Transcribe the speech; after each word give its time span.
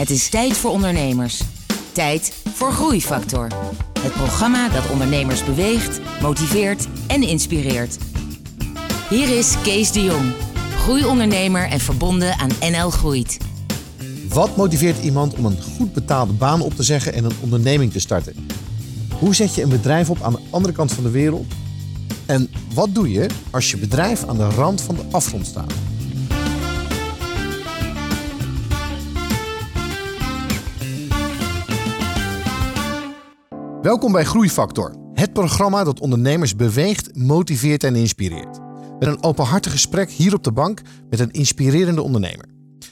Het 0.00 0.10
is 0.10 0.28
tijd 0.28 0.56
voor 0.56 0.70
ondernemers. 0.70 1.40
Tijd 1.92 2.32
voor 2.54 2.72
Groeifactor. 2.72 3.46
Het 4.00 4.12
programma 4.12 4.68
dat 4.68 4.90
ondernemers 4.90 5.44
beweegt, 5.44 6.00
motiveert 6.20 6.86
en 7.06 7.22
inspireert. 7.22 7.96
Hier 9.08 9.38
is 9.38 9.54
Kees 9.62 9.92
de 9.92 10.02
Jong, 10.02 10.32
groeiondernemer 10.76 11.68
en 11.68 11.80
verbonden 11.80 12.38
aan 12.38 12.50
NL 12.70 12.90
Groeit. 12.90 13.36
Wat 14.28 14.56
motiveert 14.56 15.02
iemand 15.02 15.34
om 15.34 15.44
een 15.44 15.62
goed 15.62 15.92
betaalde 15.92 16.32
baan 16.32 16.60
op 16.60 16.74
te 16.74 16.82
zeggen 16.82 17.14
en 17.14 17.24
een 17.24 17.36
onderneming 17.40 17.92
te 17.92 18.00
starten? 18.00 18.48
Hoe 19.18 19.34
zet 19.34 19.54
je 19.54 19.62
een 19.62 19.68
bedrijf 19.68 20.10
op 20.10 20.22
aan 20.22 20.32
de 20.32 20.42
andere 20.50 20.74
kant 20.74 20.92
van 20.92 21.04
de 21.04 21.10
wereld? 21.10 21.52
En 22.26 22.50
wat 22.74 22.94
doe 22.94 23.10
je 23.10 23.26
als 23.50 23.70
je 23.70 23.76
bedrijf 23.76 24.24
aan 24.24 24.36
de 24.36 24.48
rand 24.48 24.80
van 24.80 24.94
de 24.94 25.04
afgrond 25.10 25.46
staat? 25.46 25.72
Welkom 33.82 34.12
bij 34.12 34.24
Groeifactor, 34.24 34.94
het 35.14 35.32
programma 35.32 35.84
dat 35.84 36.00
ondernemers 36.00 36.56
beweegt, 36.56 37.16
motiveert 37.16 37.84
en 37.84 37.96
inspireert. 37.96 38.58
Met 38.98 39.08
een 39.08 39.22
openhartig 39.22 39.72
gesprek 39.72 40.10
hier 40.10 40.34
op 40.34 40.44
de 40.44 40.52
bank 40.52 40.82
met 41.10 41.20
een 41.20 41.30
inspirerende 41.30 42.02
ondernemer. 42.02 42.44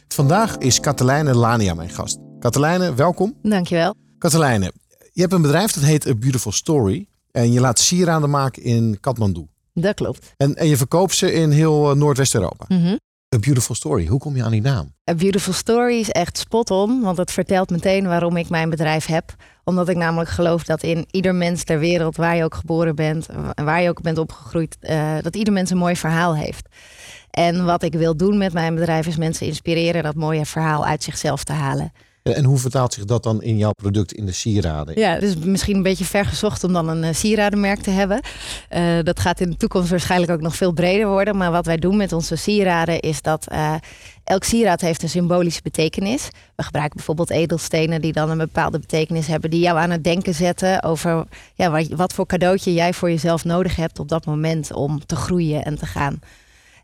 Vandaag 0.09 0.56
is 0.56 0.80
Katelijne 0.80 1.34
Lania 1.34 1.74
mijn 1.74 1.91
gast. 1.91 2.19
Katelijne, 2.38 2.95
welkom. 2.95 3.38
Dankjewel. 3.43 3.95
Katelijne, 4.19 4.73
je 5.12 5.20
hebt 5.20 5.32
een 5.32 5.43
bedrijf 5.43 5.73
dat 5.73 5.82
heet 5.82 6.06
A 6.06 6.15
Beautiful 6.15 6.52
Story. 6.52 7.09
En 7.30 7.52
je 7.52 7.60
laat 7.60 7.79
sieraden 7.79 8.30
maken 8.30 8.62
in 8.62 8.98
Kathmandu. 9.01 9.46
Dat 9.74 9.95
klopt. 9.95 10.34
En, 10.37 10.55
en 10.57 10.66
je 10.68 10.77
verkoopt 10.77 11.15
ze 11.15 11.32
in 11.32 11.51
heel 11.51 11.91
eh, 11.91 11.96
Noordwest-Europa. 11.96 12.65
Mhm. 12.68 12.96
A 13.34 13.38
Beautiful 13.38 13.74
Story, 13.74 14.06
hoe 14.06 14.18
kom 14.18 14.37
je 14.37 14.45
aan 14.45 14.50
die 14.50 14.60
naam? 14.60 14.92
A 15.10 15.14
Beautiful 15.14 15.52
Story 15.52 15.98
is 15.98 16.10
echt 16.10 16.38
spot 16.38 16.70
on, 16.70 17.00
want 17.00 17.16
het 17.16 17.30
vertelt 17.30 17.70
meteen 17.70 18.06
waarom 18.06 18.37
ik 18.37 18.48
mijn 18.48 18.70
bedrijf 18.70 19.06
heb. 19.06 19.34
Omdat 19.64 19.88
ik 19.88 19.96
namelijk 19.96 20.30
geloof 20.30 20.65
dat 20.65 20.82
in 20.82 21.07
ieder 21.10 21.35
mens 21.35 21.65
ter 21.65 21.79
wereld, 21.79 22.16
waar 22.16 22.37
je 22.37 22.45
ook 22.45 22.54
geboren 22.54 22.95
bent, 22.95 23.29
en 23.54 23.65
waar 23.65 23.82
je 23.82 23.88
ook 23.88 24.02
bent 24.02 24.18
opgegroeid, 24.18 24.76
eh, 24.80 25.16
dat 25.20 25.37
ieder 25.37 25.52
mens 25.52 25.70
een 25.70 25.76
mooi 25.76 25.96
verhaal 25.96 26.37
heeft. 26.37 26.68
En 27.30 27.65
wat 27.65 27.82
ik 27.82 27.95
wil 27.95 28.16
doen 28.16 28.38
met 28.38 28.52
mijn 28.52 28.74
bedrijf 28.74 29.07
is 29.07 29.16
mensen 29.16 29.46
inspireren 29.46 30.02
dat 30.02 30.15
mooie 30.15 30.46
verhaal 30.46 30.87
uit 30.87 31.02
zichzelf 31.02 31.45
te 31.45 31.52
halen. 31.52 31.92
En 32.37 32.45
hoe 32.45 32.59
vertaalt 32.59 32.95
zich 32.95 33.04
dat 33.04 33.23
dan 33.23 33.43
in 33.43 33.57
jouw 33.57 33.73
product 33.73 34.12
in 34.12 34.26
de 34.26 34.32
sieraden? 34.32 34.98
Ja, 34.98 35.18
dus 35.18 35.37
misschien 35.37 35.76
een 35.76 35.82
beetje 35.82 36.04
vergezocht 36.04 36.65
om 36.65 36.73
dan 36.73 36.88
een 36.88 37.02
uh, 37.02 37.12
sieradenmerk 37.12 37.80
te 37.80 37.90
hebben. 37.90 38.20
Uh, 38.70 39.02
dat 39.02 39.20
gaat 39.20 39.40
in 39.40 39.51
de 39.51 39.57
toekomst 39.57 39.90
waarschijnlijk 39.90 40.32
ook 40.32 40.40
nog 40.40 40.57
veel 40.57 40.73
breder 40.73 41.09
worden. 41.09 41.37
Maar 41.37 41.51
wat 41.51 41.66
wij 41.66 41.76
doen 41.76 41.96
met 41.96 42.12
onze 42.12 42.37
sieraden 42.37 43.01
is 43.01 43.23
dat 43.23 43.46
elk 44.24 44.45
sieraad 44.45 44.80
heeft 44.80 45.02
een 45.02 45.09
symbolische 45.09 45.62
betekenis. 45.62 46.29
We 46.57 46.62
gebruiken 46.62 46.96
bijvoorbeeld 46.96 47.30
edelstenen 47.30 48.01
die 48.01 48.12
dan 48.12 48.30
een 48.30 48.38
bepaalde 48.38 48.79
betekenis 48.79 49.26
hebben. 49.26 49.51
Die 49.51 49.60
jou 49.60 49.79
aan 49.79 49.90
het 49.90 50.04
denken 50.04 50.35
zetten 50.35 50.82
over 50.82 51.24
ja, 51.54 51.85
wat 51.88 52.13
voor 52.13 52.26
cadeautje 52.26 52.74
jij 52.74 52.92
voor 52.92 53.10
jezelf 53.10 53.45
nodig 53.45 53.76
hebt 53.76 53.98
op 53.98 54.09
dat 54.09 54.26
moment 54.26 54.73
om 54.73 55.07
te 55.07 55.16
groeien 55.16 55.65
en 55.65 55.79
te 55.79 55.87
gaan. 55.87 56.20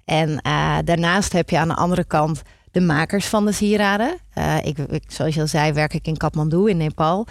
En 0.04 0.40
daarnaast 0.84 1.32
heb 1.32 1.50
je 1.50 1.58
aan 1.58 1.68
de 1.68 1.74
andere 1.74 2.04
kant 2.04 2.42
de 2.74 2.80
makers 2.80 3.26
van 3.26 3.44
de 3.44 3.52
sieraden. 3.52 4.18
Uh, 4.38 4.56
ik, 4.62 4.78
ik, 4.78 5.02
zoals 5.08 5.34
je 5.34 5.40
al 5.40 5.46
zei, 5.46 5.72
werk 5.72 5.94
ik 5.94 6.06
in 6.06 6.16
Kathmandu 6.16 6.68
in 6.68 6.76
Nepal. 6.76 7.26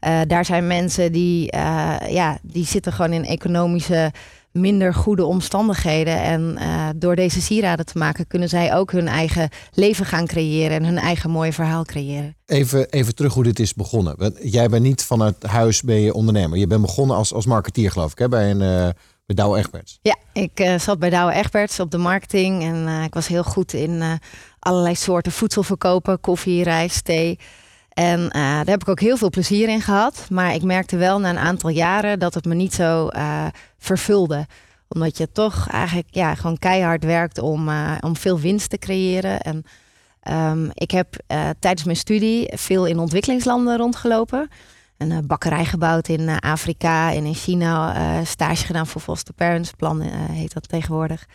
Uh, 0.00 0.20
daar 0.26 0.44
zijn 0.44 0.66
mensen 0.66 1.12
die, 1.12 1.54
uh, 1.54 1.96
ja, 2.08 2.38
die 2.42 2.66
zitten 2.66 2.92
gewoon 2.92 3.12
in 3.12 3.24
economische 3.24 4.12
minder 4.52 4.94
goede 4.94 5.24
omstandigheden. 5.24 6.22
En 6.22 6.58
door 6.96 7.16
deze 7.16 7.40
sieraden 7.40 7.86
te 7.86 7.98
maken, 7.98 8.26
kunnen 8.26 8.48
zij 8.48 8.74
ook 8.74 8.92
hun 8.92 9.08
eigen 9.08 9.48
leven 9.72 10.06
gaan 10.06 10.26
creëren 10.26 10.76
en 10.76 10.84
hun 10.84 10.98
eigen 10.98 11.30
mooie 11.30 11.52
verhaal 11.52 11.84
creëren. 11.84 12.36
Even, 12.46 12.90
even 12.90 13.14
terug 13.14 13.34
hoe 13.34 13.44
dit 13.44 13.58
is 13.58 13.74
begonnen. 13.74 14.34
Jij 14.40 14.68
bent 14.68 14.82
niet 14.82 15.02
vanuit 15.02 15.42
huis 15.42 15.82
ben 15.82 16.00
je 16.00 16.14
ondernemer. 16.14 16.58
Je 16.58 16.66
bent 16.66 16.80
begonnen 16.80 17.16
als, 17.16 17.32
als 17.32 17.46
marketeer, 17.46 17.90
geloof 17.90 18.12
ik, 18.12 18.18
hè? 18.18 18.28
bij 18.28 18.50
een 18.50 18.94
bij 19.26 19.34
Douwe 19.34 19.58
Egberts. 19.58 19.98
Ja, 20.02 20.16
ik 20.32 20.60
uh, 20.60 20.78
zat 20.78 20.98
bij 20.98 21.10
Douwe 21.10 21.32
Egberts 21.32 21.80
op 21.80 21.90
de 21.90 21.98
marketing 21.98 22.62
en 22.62 22.74
uh, 22.86 23.04
ik 23.04 23.14
was 23.14 23.26
heel 23.26 23.44
goed 23.44 23.72
in 23.72 23.90
uh, 23.90 24.12
allerlei 24.58 24.94
soorten 24.94 25.32
voedsel 25.32 25.62
verkopen, 25.62 26.20
koffie, 26.20 26.62
rijst, 26.62 27.04
thee. 27.04 27.38
En 27.88 28.28
daar 28.28 28.66
heb 28.66 28.80
ik 28.80 28.88
ook 28.88 29.00
heel 29.00 29.16
veel 29.16 29.30
plezier 29.30 29.68
in 29.68 29.80
gehad. 29.80 30.26
Maar 30.30 30.54
ik 30.54 30.62
merkte 30.62 30.96
wel 30.96 31.20
na 31.20 31.30
een 31.30 31.38
aantal 31.38 31.70
jaren 31.70 32.18
dat 32.18 32.34
het 32.34 32.44
me 32.44 32.54
niet 32.54 32.74
zo 32.74 33.08
vervulde. 33.78 34.46
Omdat 34.88 35.18
je 35.18 35.32
toch 35.32 35.68
eigenlijk 35.68 36.08
ja, 36.10 36.34
gewoon 36.34 36.58
keihard 36.58 37.04
werkt 37.04 37.38
om, 37.38 37.70
om 38.00 38.16
veel 38.16 38.40
winst 38.40 38.70
te 38.70 38.78
creëren. 38.78 39.40
En 39.40 39.64
um, 40.30 40.70
ik 40.74 40.90
heb 40.90 41.16
tijdens 41.58 41.84
mijn 41.84 41.96
studie 41.96 42.52
veel 42.56 42.86
in 42.86 42.98
ontwikkelingslanden 42.98 43.76
rondgelopen 43.76 44.48
een 44.98 45.26
bakkerij 45.26 45.64
gebouwd 45.64 46.08
in 46.08 46.28
Afrika 46.28 47.12
en 47.12 47.24
in 47.24 47.34
China. 47.34 48.24
Stage 48.24 48.64
gedaan 48.64 48.86
voor 48.86 49.00
foster 49.00 49.34
parents. 49.34 49.70
Plan 49.70 50.00
heet 50.30 50.52
dat 50.52 50.68
tegenwoordig. 50.68 51.26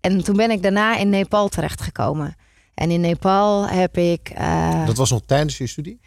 En 0.00 0.24
toen 0.24 0.36
ben 0.36 0.50
ik 0.50 0.62
daarna 0.62 0.96
in 0.96 1.08
Nepal 1.08 1.48
terechtgekomen. 1.48 2.34
En 2.76 2.90
in 2.90 3.00
Nepal 3.00 3.68
heb 3.68 3.96
ik. 3.96 4.32
dat 4.86 4.96
was 4.96 5.10
nog 5.10 5.22
tijdens 5.26 5.58
je 5.58 5.66
studie? 5.66 6.00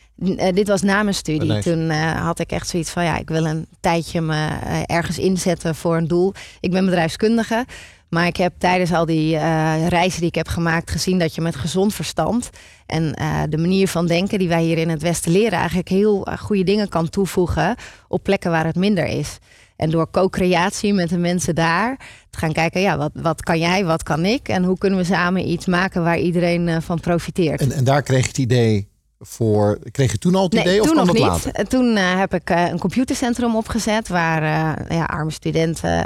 dit 0.53 0.67
was 0.67 0.81
na 0.81 1.03
mijn 1.03 1.15
studie. 1.15 1.53
Oh. 1.53 1.59
Toen 1.59 1.89
had 1.99 2.39
ik 2.39 2.51
echt 2.51 2.67
zoiets 2.67 2.89
van: 2.89 3.03
ja, 3.03 3.17
ik 3.17 3.29
wil 3.29 3.45
een 3.45 3.67
tijdje 3.79 4.21
me 4.21 4.47
ergens 4.85 5.19
inzetten 5.19 5.75
voor 5.75 5.97
een 5.97 6.07
doel. 6.07 6.33
Ik 6.59 6.71
ben 6.71 6.85
bedrijfskundige. 6.85 7.65
Maar 8.09 8.27
ik 8.27 8.37
heb 8.37 8.53
tijdens 8.57 8.93
al 8.93 9.05
die 9.05 9.37
reizen 9.87 10.19
die 10.19 10.29
ik 10.29 10.35
heb 10.35 10.47
gemaakt 10.47 10.91
gezien 10.91 11.19
dat 11.19 11.35
je 11.35 11.41
met 11.41 11.55
gezond 11.55 11.93
verstand 11.93 12.49
en 12.85 13.11
de 13.49 13.57
manier 13.57 13.87
van 13.87 14.07
denken 14.07 14.39
die 14.39 14.47
wij 14.47 14.63
hier 14.63 14.77
in 14.77 14.89
het 14.89 15.01
Westen 15.01 15.31
leren, 15.31 15.59
eigenlijk 15.59 15.89
heel 15.89 16.27
goede 16.39 16.63
dingen 16.63 16.89
kan 16.89 17.09
toevoegen 17.09 17.75
op 18.07 18.23
plekken 18.23 18.51
waar 18.51 18.65
het 18.65 18.75
minder 18.75 19.05
is. 19.05 19.37
En 19.79 19.89
door 19.89 20.11
co-creatie 20.11 20.93
met 20.93 21.09
de 21.09 21.17
mensen 21.17 21.55
daar 21.55 21.97
te 22.29 22.37
gaan 22.37 22.51
kijken, 22.51 22.81
ja, 22.81 22.97
wat, 22.97 23.11
wat 23.13 23.41
kan 23.41 23.59
jij, 23.59 23.85
wat 23.85 24.03
kan 24.03 24.25
ik? 24.25 24.47
En 24.47 24.63
hoe 24.63 24.77
kunnen 24.77 24.99
we 24.99 25.05
samen 25.05 25.49
iets 25.49 25.65
maken 25.65 26.03
waar 26.03 26.19
iedereen 26.19 26.81
van 26.81 26.99
profiteert? 26.99 27.61
En, 27.61 27.71
en 27.71 27.83
daar 27.83 28.01
kreeg 28.01 28.21
je 28.21 28.27
het 28.27 28.37
idee 28.37 28.87
voor. 29.19 29.79
Kreeg 29.91 30.11
je 30.11 30.17
toen 30.17 30.35
al 30.35 30.43
het 30.43 30.53
nee, 30.53 30.61
idee 30.61 30.79
toen 30.79 30.83
of 30.83 30.91
kwam 30.91 31.05
nog 31.05 31.15
dat 31.15 31.23
niet. 31.23 31.45
later? 31.45 31.67
Toen 31.67 31.97
uh, 31.97 32.17
heb 32.17 32.33
ik 32.33 32.49
uh, 32.49 32.67
een 32.67 32.79
computercentrum 32.79 33.55
opgezet 33.55 34.07
waar 34.07 34.43
uh, 34.43 34.97
ja, 34.97 35.03
arme 35.03 35.31
studenten 35.31 36.05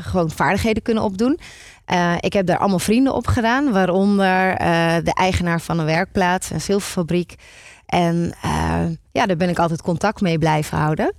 gewoon 0.00 0.30
vaardigheden 0.30 0.82
kunnen 0.82 1.02
opdoen. 1.02 1.38
ik 2.20 2.32
heb 2.32 2.46
daar 2.46 2.58
allemaal 2.58 2.78
vrienden 2.78 3.14
op 3.14 3.26
gedaan, 3.26 3.72
waaronder 3.72 4.56
de 5.04 5.14
eigenaar 5.14 5.60
van 5.60 5.78
een 5.78 5.84
werkplaats, 5.84 6.50
een 6.50 6.60
zilverfabriek. 6.60 7.34
En 7.86 8.34
ja, 9.12 9.26
daar 9.26 9.36
ben 9.36 9.48
ik 9.48 9.58
altijd 9.58 9.82
contact 9.82 10.20
mee 10.20 10.38
blijven 10.38 10.78
houden. 10.78 11.14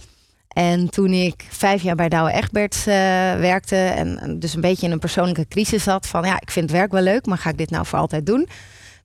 En 0.54 0.90
toen 0.90 1.12
ik 1.12 1.46
vijf 1.50 1.82
jaar 1.82 1.96
bij 1.96 2.10
Douwe 2.10 2.32
Egberts 2.32 2.86
werkte 3.40 3.76
en 3.76 4.40
dus 4.40 4.54
een 4.54 4.62
beetje 4.62 4.86
in 4.86 4.92
een 4.92 5.00
persoonlijke 5.00 5.48
crisis 5.48 5.84
zat 5.84 6.08
van 6.08 6.24
ja, 6.24 6.42
ik 6.42 6.52
vind 6.52 6.70
het 6.70 6.80
werk 6.80 6.92
wel 6.92 7.02
leuk, 7.02 7.26
maar 7.26 7.38
ga 7.38 7.50
ik 7.50 7.58
dit 7.58 7.70
nou 7.70 7.86
voor 7.86 8.00
altijd 8.00 8.26
doen? 8.26 8.48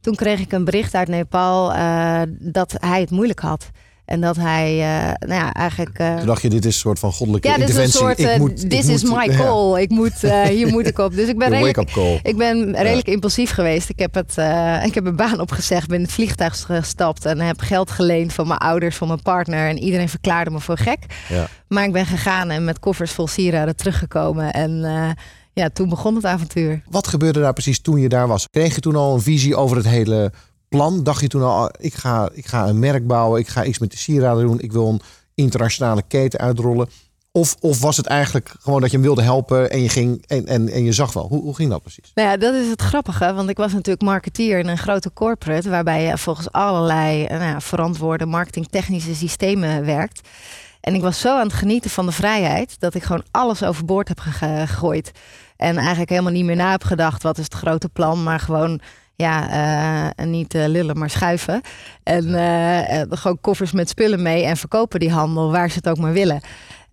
Toen 0.01 0.15
kreeg 0.15 0.41
ik 0.41 0.53
een 0.53 0.65
bericht 0.65 0.95
uit 0.95 1.09
Nepal 1.09 1.75
uh, 1.75 2.21
dat 2.29 2.75
hij 2.79 3.01
het 3.01 3.11
moeilijk 3.11 3.41
had. 3.41 3.71
En 4.09 4.21
dat 4.21 4.37
hij, 4.37 4.75
uh, 4.77 5.13
nou 5.29 5.41
ja, 5.41 5.53
eigenlijk. 5.53 5.99
Uh, 6.01 6.17
Toen 6.17 6.27
dacht 6.27 6.43
je, 6.43 6.49
dit 6.49 6.65
is 6.65 6.75
een 6.75 6.81
soort 6.81 6.99
van 6.99 7.13
goddelijke 7.13 7.49
ja, 7.49 7.55
dit 7.57 7.63
interventie. 7.63 8.01
Is 8.01 8.07
een 8.07 8.17
soort, 8.17 8.35
ik 8.35 8.39
moet, 8.39 8.71
this 8.71 8.89
is 8.89 9.05
moet, 9.05 9.17
my 9.17 9.27
call. 9.43 9.71
Ja. 9.71 9.79
Ik 9.79 9.91
moet, 9.91 10.21
hier 10.49 10.69
moet 10.69 10.87
ik 10.87 10.99
op. 10.99 11.15
Dus 11.15 11.29
ik 11.29 11.39
ben 11.39 11.51
De 11.51 11.57
redelijk, 11.57 12.21
ik 12.23 12.37
ben 12.37 12.77
redelijk 12.77 13.07
ja. 13.07 13.13
impulsief 13.13 13.51
geweest. 13.51 13.89
Ik 13.89 13.99
heb, 13.99 14.15
het, 14.15 14.31
ik 14.87 14.95
heb 14.95 15.03
mijn 15.03 15.17
baan 15.17 15.41
opgezegd, 15.41 15.87
ben 15.87 15.97
in 15.97 16.03
het 16.03 16.13
vliegtuig 16.13 16.61
gestapt 16.61 17.25
en 17.25 17.41
heb 17.41 17.61
geld 17.61 17.91
geleend 17.91 18.33
van 18.33 18.47
mijn 18.47 18.59
ouders, 18.59 18.97
van 18.97 19.09
mijn 19.09 19.23
partner. 19.23 19.69
En 19.69 19.79
iedereen 19.79 20.09
verklaarde 20.09 20.51
me 20.51 20.61
voor 20.61 20.79
gek. 20.79 20.99
Ja. 21.29 21.49
Maar 21.69 21.85
ik 21.85 21.93
ben 21.93 22.07
gegaan 22.07 22.51
en 22.51 22.65
met 22.65 22.79
koffers 22.79 23.13
vol 23.13 23.27
sieraden 23.27 23.77
teruggekomen. 23.77 24.53
En 24.53 24.85
ja, 25.53 25.69
toen 25.69 25.89
begon 25.89 26.15
het 26.15 26.25
avontuur. 26.25 26.83
Wat 26.91 27.07
gebeurde 27.07 27.41
daar 27.41 27.53
precies 27.53 27.81
toen 27.81 28.01
je 28.01 28.09
daar 28.09 28.29
was? 28.29 28.49
Kreeg 28.51 28.75
je 28.75 28.81
toen 28.81 28.97
al 28.97 29.15
een 29.15 29.21
visie 29.21 29.57
over 29.57 29.77
het 29.77 29.89
hele 29.89 30.33
plan? 30.69 31.03
Dacht 31.03 31.21
je 31.21 31.29
toen 31.29 31.43
al, 31.43 31.71
ik 31.79 31.95
ga, 31.95 32.29
ik 32.33 32.47
ga 32.47 32.69
een 32.69 32.79
merk 32.79 33.07
bouwen, 33.07 33.41
ik 33.41 33.49
ga 33.49 33.65
iets 33.65 33.79
met 33.79 33.91
de 33.91 33.97
sieraden 33.97 34.47
doen, 34.47 34.61
ik 34.61 34.73
wil 34.73 34.89
een 34.89 35.01
internationale 35.35 36.03
keten 36.09 36.41
uitrollen? 36.41 36.89
Of, 37.33 37.57
of 37.61 37.81
was 37.81 37.97
het 37.97 38.07
eigenlijk 38.07 38.55
gewoon 38.61 38.81
dat 38.81 38.91
je 38.91 38.97
hem 38.97 39.07
wilde 39.07 39.23
helpen 39.23 39.71
en 39.71 39.83
je, 39.83 39.89
ging, 39.89 40.25
en, 40.27 40.47
en, 40.47 40.69
en 40.69 40.85
je 40.85 40.93
zag 40.93 41.13
wel? 41.13 41.29
Hoe, 41.29 41.43
hoe 41.43 41.55
ging 41.55 41.71
dat 41.71 41.83
precies? 41.83 42.11
Nou 42.15 42.29
ja, 42.29 42.37
dat 42.37 42.55
is 42.55 42.69
het 42.69 42.83
grappige. 42.83 43.35
Want 43.35 43.49
ik 43.49 43.57
was 43.57 43.73
natuurlijk 43.73 44.05
marketeer 44.05 44.59
in 44.59 44.69
een 44.69 44.79
grote 44.79 45.13
corporate... 45.13 45.71
waarbij 45.71 46.03
je 46.03 46.19
volgens 46.19 46.53
allerlei 46.53 47.27
nou 47.27 47.43
ja, 47.43 47.61
verantwoorde 47.61 48.27
marketingtechnische 48.27 49.15
systemen 49.15 49.85
werkt. 49.85 50.29
En 50.81 50.95
ik 50.95 51.01
was 51.01 51.21
zo 51.21 51.37
aan 51.37 51.47
het 51.47 51.53
genieten 51.53 51.91
van 51.91 52.07
de 52.07 52.13
vrijheid... 52.13 52.81
dat 52.81 52.95
ik 52.95 53.03
gewoon 53.03 53.25
alles 53.31 53.63
overboord 53.63 54.09
heb 54.09 54.21
gegooid. 54.21 55.11
En 55.57 55.77
eigenlijk 55.77 56.11
helemaal 56.11 56.33
niet 56.33 56.45
meer 56.45 56.57
na 56.57 56.71
heb 56.71 56.85
gedacht... 56.85 57.23
wat 57.23 57.39
is 57.39 57.45
het 57.45 57.55
grote 57.55 57.89
plan, 57.89 58.23
maar 58.23 58.41
gewoon 58.41 58.81
ja, 59.23 60.15
uh, 60.19 60.27
niet 60.27 60.55
uh, 60.55 60.67
lullen, 60.67 60.99
maar 60.99 61.11
schuiven. 61.11 61.61
En 62.03 62.29
uh, 62.29 63.03
gewoon 63.11 63.41
koffers 63.41 63.73
met 63.73 63.89
spullen 63.89 64.23
mee 64.23 64.45
en 64.45 64.57
verkopen 64.57 65.01
die 65.01 65.11
handel 65.11 65.51
waar 65.51 65.71
ze 65.71 65.77
het 65.77 65.89
ook 65.89 65.99
maar 65.99 66.13
willen. 66.13 66.41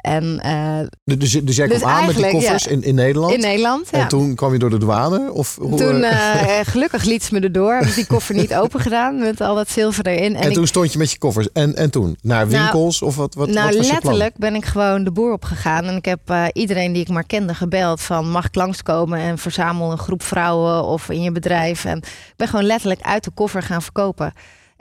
En, 0.05 0.41
uh, 0.45 1.17
dus, 1.17 1.31
dus 1.31 1.55
jij 1.55 1.67
kwam 1.67 1.79
dus 1.79 1.87
aan 1.87 2.05
met 2.05 2.15
die 2.15 2.29
koffers 2.29 2.67
in, 2.67 2.83
in 2.83 2.95
Nederland? 2.95 3.33
In 3.33 3.39
Nederland, 3.39 3.87
ja. 3.91 3.99
En 3.99 4.07
toen 4.07 4.35
kwam 4.35 4.53
je 4.53 4.59
door 4.59 4.69
de 4.69 4.77
douane? 4.77 5.31
Of, 5.31 5.57
hoe, 5.61 5.77
toen, 5.77 5.95
uh, 5.95 6.59
gelukkig 6.73 7.03
liet 7.03 7.23
ze 7.23 7.33
me 7.33 7.39
erdoor. 7.39 7.73
Heb 7.73 7.83
ik 7.83 7.95
die 7.95 8.05
koffer 8.05 8.35
niet 8.35 8.55
open 8.61 8.79
gedaan 8.79 9.19
met 9.19 9.41
al 9.41 9.55
dat 9.55 9.69
zilver 9.69 10.07
erin. 10.07 10.35
En, 10.35 10.41
en 10.41 10.53
toen 10.53 10.67
stond 10.67 10.91
je 10.91 10.97
met 10.97 11.11
je 11.11 11.17
koffers. 11.17 11.51
En, 11.51 11.75
en 11.75 11.91
toen? 11.91 12.17
Naar 12.21 12.47
nou, 12.47 12.61
winkels? 12.61 13.01
of 13.01 13.15
wat, 13.15 13.33
wat, 13.35 13.49
nou, 13.49 13.67
wat 13.67 13.77
was 13.77 13.91
letterlijk 13.91 14.37
ben 14.37 14.55
ik 14.55 14.65
gewoon 14.65 15.03
de 15.03 15.11
boer 15.11 15.31
opgegaan. 15.31 15.83
En 15.83 15.95
ik 15.95 16.05
heb 16.05 16.19
uh, 16.29 16.45
iedereen 16.53 16.93
die 16.93 17.01
ik 17.01 17.09
maar 17.09 17.25
kende 17.25 17.53
gebeld 17.53 18.01
van... 18.01 18.29
mag 18.29 18.45
ik 18.45 18.55
langskomen 18.55 19.19
en 19.19 19.37
verzamel 19.37 19.91
een 19.91 19.97
groep 19.97 20.23
vrouwen 20.23 20.83
of 20.83 21.09
in 21.09 21.21
je 21.21 21.31
bedrijf. 21.31 21.85
En 21.85 21.97
ik 21.97 22.33
ben 22.35 22.47
gewoon 22.47 22.65
letterlijk 22.65 23.01
uit 23.01 23.23
de 23.23 23.31
koffer 23.33 23.61
gaan 23.61 23.81
verkopen. 23.81 24.33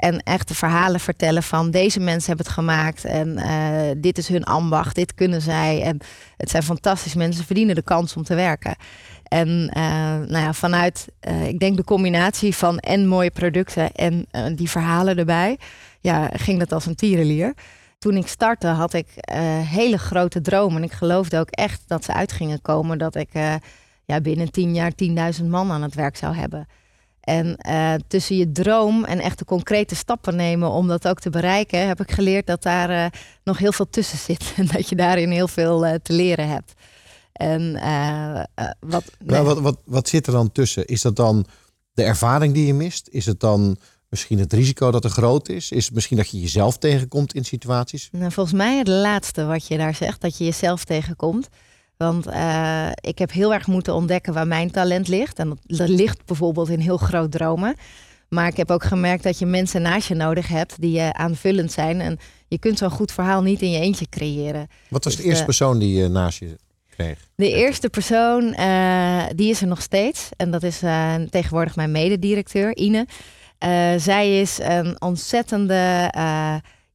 En 0.05 0.23
echt 0.23 0.49
de 0.49 0.55
verhalen 0.55 1.01
vertellen 1.01 1.43
van 1.43 1.71
deze 1.71 2.01
mensen 2.01 2.27
hebben 2.27 2.47
het 2.47 2.55
gemaakt. 2.55 3.05
En 3.05 3.29
uh, 3.29 4.03
dit 4.03 4.19
is 4.19 4.29
hun 4.29 4.45
ambacht, 4.45 4.95
dit 4.95 5.15
kunnen 5.15 5.43
zij. 5.43 5.83
En 5.83 5.99
het 6.37 6.51
zijn 6.51 6.63
fantastische 6.63 7.19
mensen, 7.19 7.45
verdienen 7.45 7.75
de 7.75 7.83
kans 7.83 8.17
om 8.17 8.23
te 8.23 8.35
werken. 8.35 8.77
En 9.23 9.49
uh, 9.49 9.83
nou 10.29 10.39
ja, 10.39 10.53
vanuit, 10.53 11.09
uh, 11.29 11.47
ik 11.47 11.59
denk 11.59 11.77
de 11.77 11.85
combinatie 11.85 12.55
van 12.55 12.79
en 12.79 13.07
mooie 13.07 13.31
producten 13.31 13.93
en 13.93 14.27
die 14.57 14.71
verhalen 14.71 15.19
erbij, 15.19 15.59
ja, 16.01 16.31
ging 16.33 16.59
dat 16.59 16.73
als 16.73 16.87
een 16.87 16.95
tierenlier. 16.95 17.55
Toen 17.99 18.17
ik 18.17 18.27
startte 18.27 18.67
had 18.67 18.93
ik 18.93 19.09
hele 19.69 19.99
grote 19.99 20.41
dromen. 20.41 20.77
En 20.77 20.83
ik 20.83 20.93
geloofde 20.93 21.39
ook 21.39 21.51
echt 21.51 21.83
dat 21.87 22.05
ze 22.05 22.13
uit 22.13 22.33
gingen 22.33 22.63
komen. 22.63 22.99
Dat 22.99 23.15
ik 23.15 23.31
ja, 24.05 24.21
binnen 24.21 24.51
tien 24.51 24.75
jaar 24.75 24.93
10.000 25.41 25.45
man 25.45 25.71
aan 25.71 25.83
het 25.83 25.95
werk 25.95 26.17
zou 26.17 26.35
hebben. 26.35 26.67
En 27.25 27.59
uh, 27.69 27.95
tussen 28.09 28.37
je 28.37 28.53
droom 28.53 29.05
en 29.05 29.21
echt 29.21 29.39
de 29.39 29.45
concrete 29.45 29.95
stappen 29.95 30.37
nemen 30.37 30.71
om 30.71 30.89
dat 30.89 31.09
ook 31.09 31.21
te 31.21 31.31
bereiken, 31.31 31.87
heb 31.87 32.01
ik 32.01 32.11
geleerd 32.11 32.47
dat 32.47 32.63
daar 32.63 32.91
uh, 32.91 33.07
nog 33.45 33.59
heel 33.59 33.73
veel 33.73 33.91
tussen 33.91 34.19
zit. 34.19 34.53
En 34.57 34.67
dat 34.67 34.89
je 34.89 34.97
daarin 34.97 35.31
heel 35.31 35.49
veel 35.49 35.87
uh, 35.87 35.95
te 36.03 36.13
leren 36.13 36.49
hebt. 36.49 36.73
En 37.33 37.73
wat, 38.81 39.05
nou, 39.19 39.45
wat, 39.45 39.61
wat, 39.61 39.79
wat 39.85 40.09
zit 40.09 40.27
er 40.27 40.33
dan 40.33 40.53
tussen? 40.53 40.87
Is 40.87 41.03
dat 41.03 41.17
dan 41.17 41.47
de 41.93 42.03
ervaring 42.03 42.55
die 42.55 42.67
je 42.67 42.75
mist? 42.75 43.09
Is 43.11 43.27
het 43.27 43.41
dan 43.41 43.77
misschien 44.09 44.39
het 44.39 44.53
risico 44.53 44.91
dat 44.91 45.05
er 45.05 45.11
groot 45.11 45.49
is? 45.49 45.71
Is 45.71 45.85
het 45.85 45.95
misschien 45.95 46.17
dat 46.17 46.31
je 46.31 46.41
jezelf 46.41 46.79
tegenkomt 46.79 47.35
in 47.35 47.45
situaties? 47.45 48.09
Nou, 48.13 48.33
volgens 48.33 48.57
mij 48.57 48.79
het 48.79 48.89
laatste 48.89 49.45
wat 49.45 49.67
je 49.67 49.77
daar 49.77 49.95
zegt, 49.95 50.21
dat 50.21 50.39
je 50.39 50.45
jezelf 50.45 50.85
tegenkomt. 50.85 51.49
Want 52.05 52.27
uh, 52.27 52.89
ik 53.01 53.19
heb 53.19 53.33
heel 53.33 53.55
erg 53.55 53.67
moeten 53.67 53.95
ontdekken 53.95 54.33
waar 54.33 54.47
mijn 54.47 54.71
talent 54.71 55.09
ligt. 55.09 55.39
En 55.39 55.59
dat, 55.67 55.89
ligt 55.89 56.25
bijvoorbeeld 56.27 56.69
in 56.69 56.79
heel 56.79 56.97
groot 56.97 57.33
dromen. 57.33 57.75
Maar 58.29 58.47
ik 58.47 58.57
heb 58.57 58.71
ook 58.71 58.85
gemerkt 58.85 59.23
dat 59.23 59.39
je 59.39 59.47
mensen 59.47 59.83
naast 59.83 60.09
je 60.09 60.15
nodig 60.15 60.49
hebt 60.49 60.81
die 60.81 60.99
uh, 60.99 61.11
aanvullend 61.11 61.73
zijn. 61.73 62.01
En 62.01 62.19
je 62.49 62.59
kunt 62.59 62.79
zo'n 62.79 62.91
goed 62.91 63.13
verhaal 63.13 63.43
niet 63.43 63.63
in 63.63 63.71
je 63.71 63.81
eentje 63.81 64.09
creëren. 64.09 64.67
Wat 64.89 65.05
was 65.05 65.13
de 65.13 65.19
dus, 65.19 65.27
eerste 65.27 65.41
uh, 65.41 65.49
persoon 65.49 65.79
die 65.79 65.99
je 65.99 66.09
naast 66.09 66.39
je 66.39 66.57
kreeg? 66.89 67.19
De 67.35 67.53
eerste 67.53 67.91
persoon, 67.91 68.43
die 69.37 69.51
is 69.51 69.61
er 69.61 69.67
nog 69.67 69.83
steeds. 69.83 70.29
En 70.37 70.51
dat 70.51 70.63
is 70.63 70.79
tegenwoordig 71.31 71.77
mijn 71.77 71.93
mededirecteur, 71.93 72.77
Ine. 72.77 73.07
zij 73.97 74.41
is 74.41 74.59
een 74.63 75.01
ontzettende 75.01 76.11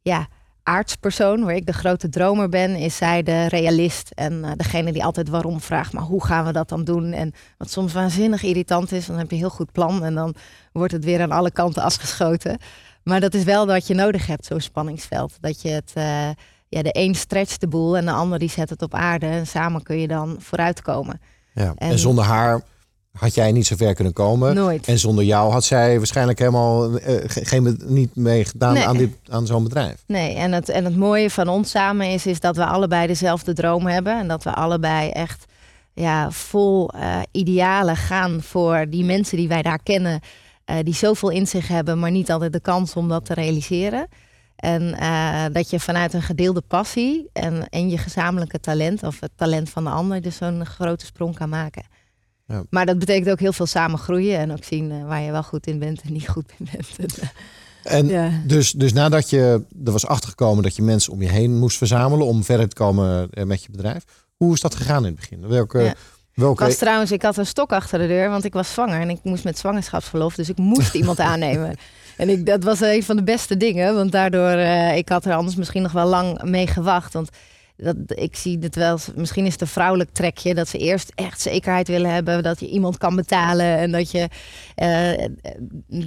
ja, 0.01 0.27
aardspersoon, 0.69 1.43
waar 1.43 1.55
ik 1.55 1.65
de 1.65 1.73
grote 1.73 2.09
dromer 2.09 2.49
ben, 2.49 2.75
is 2.75 2.95
zij 2.95 3.23
de 3.23 3.47
realist. 3.47 4.11
En 4.15 4.33
uh, 4.33 4.51
degene 4.55 4.91
die 4.91 5.03
altijd 5.03 5.29
waarom 5.29 5.61
vraagt, 5.61 5.93
maar 5.93 6.03
hoe 6.03 6.25
gaan 6.25 6.45
we 6.45 6.51
dat 6.51 6.69
dan 6.69 6.83
doen? 6.83 7.11
En 7.11 7.33
wat 7.57 7.71
soms 7.71 7.93
waanzinnig 7.93 8.43
irritant 8.43 8.91
is, 8.91 9.05
dan 9.05 9.17
heb 9.17 9.29
je 9.29 9.35
een 9.35 9.41
heel 9.41 9.49
goed 9.49 9.71
plan 9.71 10.03
en 10.03 10.15
dan 10.15 10.35
wordt 10.71 10.93
het 10.93 11.03
weer 11.03 11.21
aan 11.21 11.31
alle 11.31 11.51
kanten 11.51 11.83
afgeschoten. 11.83 12.57
Maar 13.03 13.19
dat 13.19 13.33
is 13.33 13.43
wel 13.43 13.65
wat 13.65 13.87
je 13.87 13.93
nodig 13.93 14.27
hebt, 14.27 14.45
zo'n 14.45 14.59
spanningsveld. 14.59 15.37
Dat 15.39 15.61
je 15.61 15.69
het, 15.69 15.93
uh, 15.97 16.29
ja, 16.67 16.81
de 16.81 16.89
een 16.91 17.15
stretcht 17.15 17.61
de 17.61 17.67
boel 17.67 17.97
en 17.97 18.05
de 18.05 18.11
ander 18.11 18.39
die 18.39 18.49
zet 18.49 18.69
het 18.69 18.81
op 18.81 18.93
aarde. 18.93 19.25
En 19.25 19.47
samen 19.47 19.83
kun 19.83 19.99
je 19.99 20.07
dan 20.07 20.35
vooruitkomen. 20.39 21.21
Ja, 21.53 21.73
en, 21.75 21.89
en 21.89 21.99
zonder 21.99 22.23
haar 22.23 22.61
had 23.19 23.33
jij 23.33 23.51
niet 23.51 23.65
zo 23.65 23.75
ver 23.75 23.93
kunnen 23.93 24.13
komen. 24.13 24.55
Nooit. 24.55 24.87
En 24.87 24.99
zonder 24.99 25.23
jou 25.23 25.51
had 25.51 25.63
zij 25.63 25.97
waarschijnlijk 25.97 26.39
helemaal 26.39 26.91
uh, 26.91 26.99
geen, 27.25 27.81
niet 27.85 28.15
mee 28.15 28.45
gedaan 28.45 28.77
aan, 28.77 28.97
dit, 28.97 29.09
aan 29.29 29.45
zo'n 29.45 29.63
bedrijf. 29.63 30.03
Nee, 30.07 30.35
en 30.35 30.51
het, 30.51 30.69
en 30.69 30.85
het 30.85 30.95
mooie 30.95 31.29
van 31.29 31.47
ons 31.47 31.69
samen 31.69 32.07
is, 32.07 32.25
is 32.25 32.39
dat 32.39 32.55
we 32.55 32.65
allebei 32.65 33.07
dezelfde 33.07 33.53
droom 33.53 33.87
hebben. 33.87 34.19
En 34.19 34.27
dat 34.27 34.43
we 34.43 34.53
allebei 34.53 35.09
echt 35.09 35.45
ja, 35.93 36.31
vol 36.31 36.95
uh, 36.95 37.19
idealen 37.31 37.95
gaan 37.95 38.41
voor 38.41 38.85
die 38.89 39.05
mensen 39.05 39.37
die 39.37 39.47
wij 39.47 39.61
daar 39.61 39.79
kennen. 39.83 40.19
Uh, 40.65 40.75
die 40.83 40.95
zoveel 40.95 41.29
in 41.29 41.47
zich 41.47 41.67
hebben, 41.67 41.99
maar 41.99 42.11
niet 42.11 42.31
altijd 42.31 42.53
de 42.53 42.59
kans 42.59 42.93
om 42.93 43.09
dat 43.09 43.25
te 43.25 43.33
realiseren. 43.33 44.07
En 44.55 44.95
dat 45.51 45.69
je 45.69 45.79
vanuit 45.79 46.13
een 46.13 46.21
gedeelde 46.21 46.61
passie 46.67 47.29
en, 47.33 47.69
en 47.69 47.89
je 47.89 47.97
gezamenlijke 47.97 48.59
talent, 48.59 49.03
of 49.03 49.19
het 49.19 49.31
talent 49.35 49.69
van 49.69 49.83
de 49.83 49.89
ander, 49.89 50.21
dus 50.21 50.35
zo'n 50.35 50.65
grote 50.65 51.05
sprong 51.05 51.35
kan 51.35 51.49
maken. 51.49 51.83
Ja. 52.49 52.63
Maar 52.69 52.85
dat 52.85 52.99
betekent 52.99 53.29
ook 53.29 53.39
heel 53.39 53.53
veel 53.53 53.65
samen 53.65 53.99
groeien 53.99 54.37
en 54.37 54.51
ook 54.51 54.63
zien 54.63 54.91
uh, 54.91 55.07
waar 55.07 55.21
je 55.21 55.31
wel 55.31 55.43
goed 55.43 55.67
in 55.67 55.79
bent 55.79 56.01
en 56.01 56.13
niet 56.13 56.27
goed 56.27 56.51
in 56.57 56.67
bent. 56.71 57.19
en 57.83 58.07
ja. 58.07 58.31
dus, 58.45 58.71
dus 58.71 58.93
nadat 58.93 59.29
je 59.29 59.63
er 59.85 59.91
was 59.91 60.05
achtergekomen 60.05 60.63
dat 60.63 60.75
je 60.75 60.81
mensen 60.81 61.13
om 61.13 61.21
je 61.21 61.29
heen 61.29 61.57
moest 61.57 61.77
verzamelen 61.77 62.25
om 62.25 62.43
verder 62.43 62.69
te 62.69 62.75
komen 62.75 63.29
uh, 63.33 63.43
met 63.43 63.63
je 63.63 63.71
bedrijf, 63.71 64.03
hoe 64.35 64.53
is 64.53 64.61
dat 64.61 64.75
gegaan 64.75 65.05
in 65.05 65.11
het 65.11 65.15
begin? 65.15 65.47
Welke, 65.47 65.79
ja. 65.79 65.93
welke... 66.33 66.63
Ik 66.63 66.69
was 66.69 66.77
trouwens, 66.77 67.11
ik 67.11 67.21
had 67.21 67.37
een 67.37 67.45
stok 67.45 67.71
achter 67.71 67.99
de 67.99 68.07
deur, 68.07 68.29
want 68.29 68.43
ik 68.43 68.53
was 68.53 68.73
zwanger 68.73 69.01
en 69.01 69.09
ik 69.09 69.19
moest 69.23 69.43
met 69.43 69.57
zwangerschapsverlof, 69.57 70.35
dus 70.35 70.49
ik 70.49 70.57
moest 70.57 70.93
iemand 71.01 71.19
aannemen. 71.19 71.75
En 72.17 72.29
ik, 72.29 72.45
dat 72.45 72.63
was 72.63 72.81
een 72.81 73.03
van 73.03 73.15
de 73.15 73.23
beste 73.23 73.57
dingen, 73.57 73.95
want 73.95 74.11
daardoor, 74.11 74.55
uh, 74.55 74.97
ik 74.97 75.09
had 75.09 75.25
er 75.25 75.33
anders 75.33 75.55
misschien 75.55 75.81
nog 75.81 75.91
wel 75.91 76.07
lang 76.07 76.43
mee 76.43 76.67
gewacht. 76.67 77.13
Want 77.13 77.29
dat, 77.81 77.95
ik 78.07 78.35
zie 78.35 78.57
het 78.59 78.75
wel, 78.75 78.99
misschien 79.15 79.45
is 79.45 79.51
het 79.51 79.61
een 79.61 79.67
vrouwelijk 79.67 80.09
trekje 80.13 80.53
dat 80.53 80.67
ze 80.67 80.77
eerst 80.77 81.11
echt 81.15 81.41
zekerheid 81.41 81.87
willen 81.87 82.13
hebben 82.13 82.43
dat 82.43 82.59
je 82.59 82.69
iemand 82.69 82.97
kan 82.97 83.15
betalen 83.15 83.77
en 83.77 83.91
dat 83.91 84.11
je, 84.11 84.29
uh, 84.77 85.27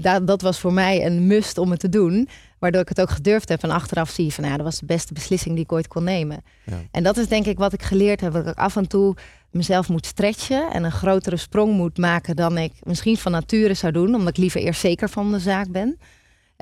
dat, 0.02 0.26
dat 0.26 0.42
was 0.42 0.58
voor 0.58 0.72
mij 0.72 1.06
een 1.06 1.26
must 1.26 1.58
om 1.58 1.70
het 1.70 1.80
te 1.80 1.88
doen, 1.88 2.28
waardoor 2.58 2.80
ik 2.80 2.88
het 2.88 3.00
ook 3.00 3.10
gedurfd 3.10 3.48
heb 3.48 3.62
en 3.62 3.70
achteraf 3.70 4.10
zie 4.10 4.32
van 4.32 4.44
ja, 4.44 4.56
dat 4.56 4.64
was 4.64 4.78
de 4.78 4.86
beste 4.86 5.12
beslissing 5.12 5.54
die 5.54 5.64
ik 5.64 5.72
ooit 5.72 5.88
kon 5.88 6.04
nemen. 6.04 6.42
Ja. 6.64 6.80
En 6.90 7.02
dat 7.02 7.16
is 7.16 7.28
denk 7.28 7.46
ik 7.46 7.58
wat 7.58 7.72
ik 7.72 7.82
geleerd 7.82 8.20
heb, 8.20 8.32
dat 8.32 8.46
ik 8.46 8.58
af 8.58 8.76
en 8.76 8.88
toe 8.88 9.16
mezelf 9.50 9.88
moet 9.88 10.06
stretchen 10.06 10.70
en 10.72 10.84
een 10.84 10.92
grotere 10.92 11.36
sprong 11.36 11.72
moet 11.72 11.98
maken 11.98 12.36
dan 12.36 12.58
ik 12.58 12.72
misschien 12.82 13.16
van 13.16 13.32
nature 13.32 13.74
zou 13.74 13.92
doen, 13.92 14.14
omdat 14.14 14.28
ik 14.28 14.36
liever 14.36 14.60
eerst 14.60 14.80
zeker 14.80 15.08
van 15.08 15.32
de 15.32 15.38
zaak 15.38 15.70
ben. 15.70 15.98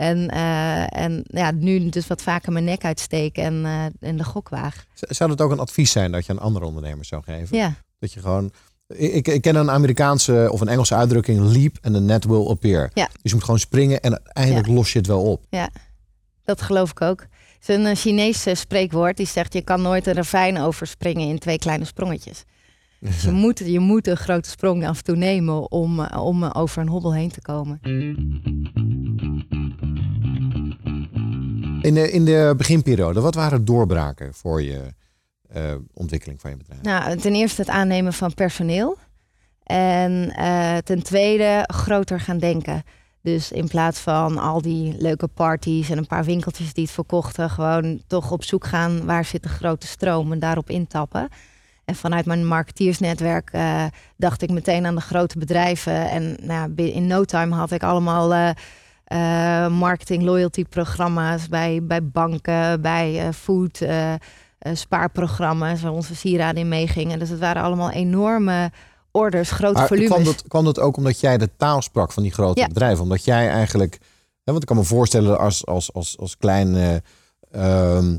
En, 0.01 0.35
uh, 0.35 1.03
en 1.03 1.25
ja, 1.27 1.51
nu 1.51 1.89
dus 1.89 2.07
wat 2.07 2.23
vaker 2.23 2.53
mijn 2.53 2.65
nek 2.65 2.85
uitsteken 2.85 3.45
en, 3.45 3.55
uh, 3.55 4.09
en 4.09 4.17
de 4.17 4.25
gokwaag. 4.25 4.85
Zou 4.95 5.31
dat 5.31 5.41
ook 5.41 5.51
een 5.51 5.59
advies 5.59 5.91
zijn 5.91 6.13
dat 6.13 6.27
je 6.27 6.33
aan 6.33 6.39
andere 6.39 6.65
ondernemers 6.65 7.09
zou 7.09 7.23
geven? 7.23 7.57
Ja. 7.57 7.75
Dat 7.99 8.13
je 8.13 8.21
gewoon. 8.21 8.53
Ik, 8.87 9.29
ik 9.29 9.43
ken 9.43 9.57
een 9.57 9.71
Amerikaanse 9.71 10.49
of 10.53 10.61
een 10.61 10.69
Engelse 10.69 10.95
uitdrukking: 10.95 11.41
leap 11.41 11.79
and 11.83 11.95
the 11.95 12.01
net 12.01 12.25
will 12.25 12.47
appear. 12.47 12.91
Ja. 12.95 13.07
Dus 13.07 13.19
je 13.23 13.35
moet 13.35 13.45
gewoon 13.45 13.59
springen 13.59 14.01
en 14.01 14.13
uiteindelijk 14.13 14.67
ja. 14.67 14.73
los 14.73 14.93
je 14.93 14.99
het 14.99 15.07
wel 15.07 15.23
op. 15.23 15.45
Ja, 15.51 15.71
dat 16.45 16.63
geloof 16.63 16.91
ik 16.91 17.01
ook. 17.01 17.21
Het 17.59 17.69
is 17.69 17.77
een 17.77 17.97
Chinese 17.97 18.55
spreekwoord 18.55 19.17
die 19.17 19.27
zegt: 19.27 19.53
je 19.53 19.63
kan 19.63 19.83
nooit 19.83 20.07
een 20.07 20.15
ravijn 20.15 20.59
overspringen 20.59 21.29
in 21.29 21.39
twee 21.39 21.59
kleine 21.59 21.85
sprongetjes. 21.85 22.45
Dus 23.01 23.23
je, 23.23 23.31
moet, 23.45 23.59
je 23.59 23.79
moet 23.79 24.07
een 24.07 24.17
grote 24.17 24.49
sprong 24.49 24.87
af 24.87 24.99
en 24.99 25.05
toe 25.05 25.17
nemen 25.17 25.71
om, 25.71 26.01
om 26.07 26.45
over 26.45 26.83
een 26.83 26.89
hobbel 26.89 27.15
heen 27.15 27.31
te 27.31 27.41
komen. 27.41 27.81
In 31.81 31.95
de, 31.95 32.11
in 32.11 32.25
de 32.25 32.55
beginperiode, 32.57 33.21
wat 33.21 33.35
waren 33.35 33.65
doorbraken 33.65 34.35
voor 34.35 34.63
je 34.63 34.95
uh, 35.57 35.63
ontwikkeling 35.95 36.41
van 36.41 36.51
je 36.51 36.57
bedrijf? 36.57 36.83
Nou, 36.83 37.17
ten 37.17 37.35
eerste 37.35 37.61
het 37.61 37.71
aannemen 37.71 38.13
van 38.13 38.35
personeel. 38.35 38.97
En 39.63 40.35
uh, 40.39 40.77
ten 40.77 41.03
tweede 41.03 41.65
groter 41.67 42.21
gaan 42.21 42.39
denken. 42.39 42.83
Dus 43.23 43.53
in 43.53 43.69
plaats 43.69 44.01
van 44.01 44.39
al 44.39 44.63
die 44.63 44.95
leuke 44.99 45.29
parties 45.29 45.91
en 45.91 45.99
een 45.99 46.07
paar 46.07 46.25
winkeltjes 46.25 46.73
die 46.73 46.85
het 46.85 46.93
verkochten, 46.93 47.51
gewoon 47.51 48.03
toch 48.07 48.31
op 48.31 48.45
zoek 48.45 48.67
gaan 48.67 49.05
waar 49.05 49.25
zit 49.25 49.43
de 49.43 49.49
grote 49.49 49.87
stroom 49.87 50.33
en 50.33 50.39
daarop 50.39 50.71
intappen. 50.71 51.29
En 51.85 51.95
vanuit 51.95 52.27
mijn 52.27 52.47
marketeersnetwerk 52.47 53.51
uh, 53.53 53.85
dacht 54.17 54.43
ik 54.43 54.51
meteen 54.51 54.87
aan 54.87 54.95
de 54.95 55.01
grote 55.01 55.39
bedrijven. 55.39 56.11
En 56.11 56.37
nou, 56.43 56.75
in 56.75 57.07
no 57.07 57.25
time 57.25 57.55
had 57.55 57.71
ik 57.71 57.83
allemaal 57.83 58.33
uh, 58.33 58.51
uh, 59.13 59.69
marketing 59.69 60.23
loyalty 60.23 60.65
programma's 60.65 61.49
bij, 61.49 61.83
bij 61.83 62.05
banken, 62.05 62.81
bij 62.81 63.33
food, 63.33 63.83
spaarprogramma's 64.73 65.83
waar 65.83 65.93
onze 65.93 66.15
sieraden 66.15 66.61
in 66.61 66.69
meegingen. 66.69 67.19
Dus 67.19 67.29
het 67.29 67.39
waren 67.39 67.63
allemaal 67.63 67.91
enorme 67.91 68.71
orders, 69.11 69.51
grote 69.51 69.79
maar 69.79 69.87
volumes. 69.87 70.09
Kwam 70.11 70.25
dat, 70.25 70.45
kwam 70.49 70.65
dat 70.65 70.81
ook 70.81 70.97
omdat 70.97 71.21
jij 71.21 71.39
de 71.39 71.51
taal 71.57 71.83
sprak 71.83 72.13
van 72.13 72.23
die 72.23 72.33
grote 72.33 72.61
ja. 72.61 72.67
bedrijven? 72.67 73.03
Omdat 73.03 73.25
jij 73.25 73.49
eigenlijk, 73.49 73.99
hè, 74.45 74.53
want 74.53 74.61
ik 74.61 74.67
kan 74.67 74.77
me 74.77 74.85
voorstellen 74.85 75.39
als, 75.39 75.67
als, 75.67 75.93
als, 75.93 76.19
als 76.19 76.37
klein 76.37 76.75
uh, 76.75 76.95
uh, 77.55 78.15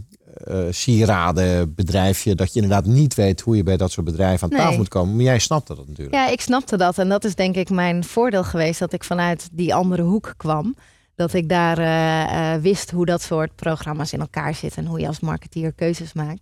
sieradenbedrijfje, 0.70 2.36
dat 2.36 2.54
je 2.54 2.62
inderdaad 2.62 2.86
niet 2.86 3.16
weet 3.16 3.42
hoe 3.42 3.56
je 3.56 3.64
bij 3.64 3.78
dat 3.78 3.92
soort 3.92 4.06
bedrijven 4.06 4.52
aan 4.52 4.58
tafel 4.58 4.78
moet 4.78 4.88
komen. 4.88 5.16
Maar 5.16 5.24
jij 5.24 5.40
snapte 5.40 5.76
dat 5.76 5.88
natuurlijk. 5.88 6.16
Ja, 6.16 6.28
ik 6.28 6.42
snapte 6.42 6.78
dat. 6.78 6.98
En 6.98 7.10
dat 7.10 7.24
is 7.24 7.36
denk 7.36 7.56
ik 7.56 7.70
mijn 7.70 8.04
voordeel 8.04 8.44
geweest 8.44 8.80
dat 8.80 8.94
ik 8.94 9.04
vanuit 9.04 9.50
die 9.52 9.74
andere 9.74 10.02
hoek 10.02 10.34
kwam. 10.38 10.76
Dat 11.16 11.34
ik 11.34 11.50
daar 11.50 11.80
uh, 11.80 12.56
uh, 12.56 12.62
wist 12.62 12.92
hoe 12.92 13.06
dat 13.06 13.22
soort 13.22 13.56
programma's 13.56 14.14
in 14.14 14.20
elkaar 14.20 14.56
zitten 14.56 14.84
en 14.84 14.90
hoe 14.90 15.00
je 15.00 15.08
als 15.08 15.20
marketeer 15.20 15.74
keuzes 15.74 16.14
maakt. 16.14 16.42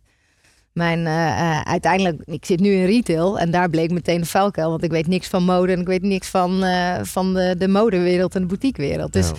Mijn, 0.74 1.00
uh, 1.00 1.62
uiteindelijk, 1.62 2.22
ik 2.25 2.46
zit 2.46 2.60
nu 2.60 2.74
in 2.74 2.86
retail 2.86 3.39
en 3.39 3.51
daar 3.51 3.70
bleek 3.70 3.91
meteen 3.91 4.22
de 4.22 4.27
vuilkuil. 4.27 4.70
Want 4.70 4.84
ik 4.84 4.91
weet 4.91 5.08
niks 5.08 5.27
van 5.27 5.44
mode 5.44 5.72
en 5.72 5.79
ik 5.79 5.88
weet 5.88 6.01
niks 6.01 6.27
van, 6.27 6.63
van 7.01 7.34
de, 7.34 7.56
de 7.58 7.68
modewereld 7.68 8.36
en 8.36 8.41
de 8.41 8.48
boutiquewereld. 8.48 9.13
Dus 9.13 9.32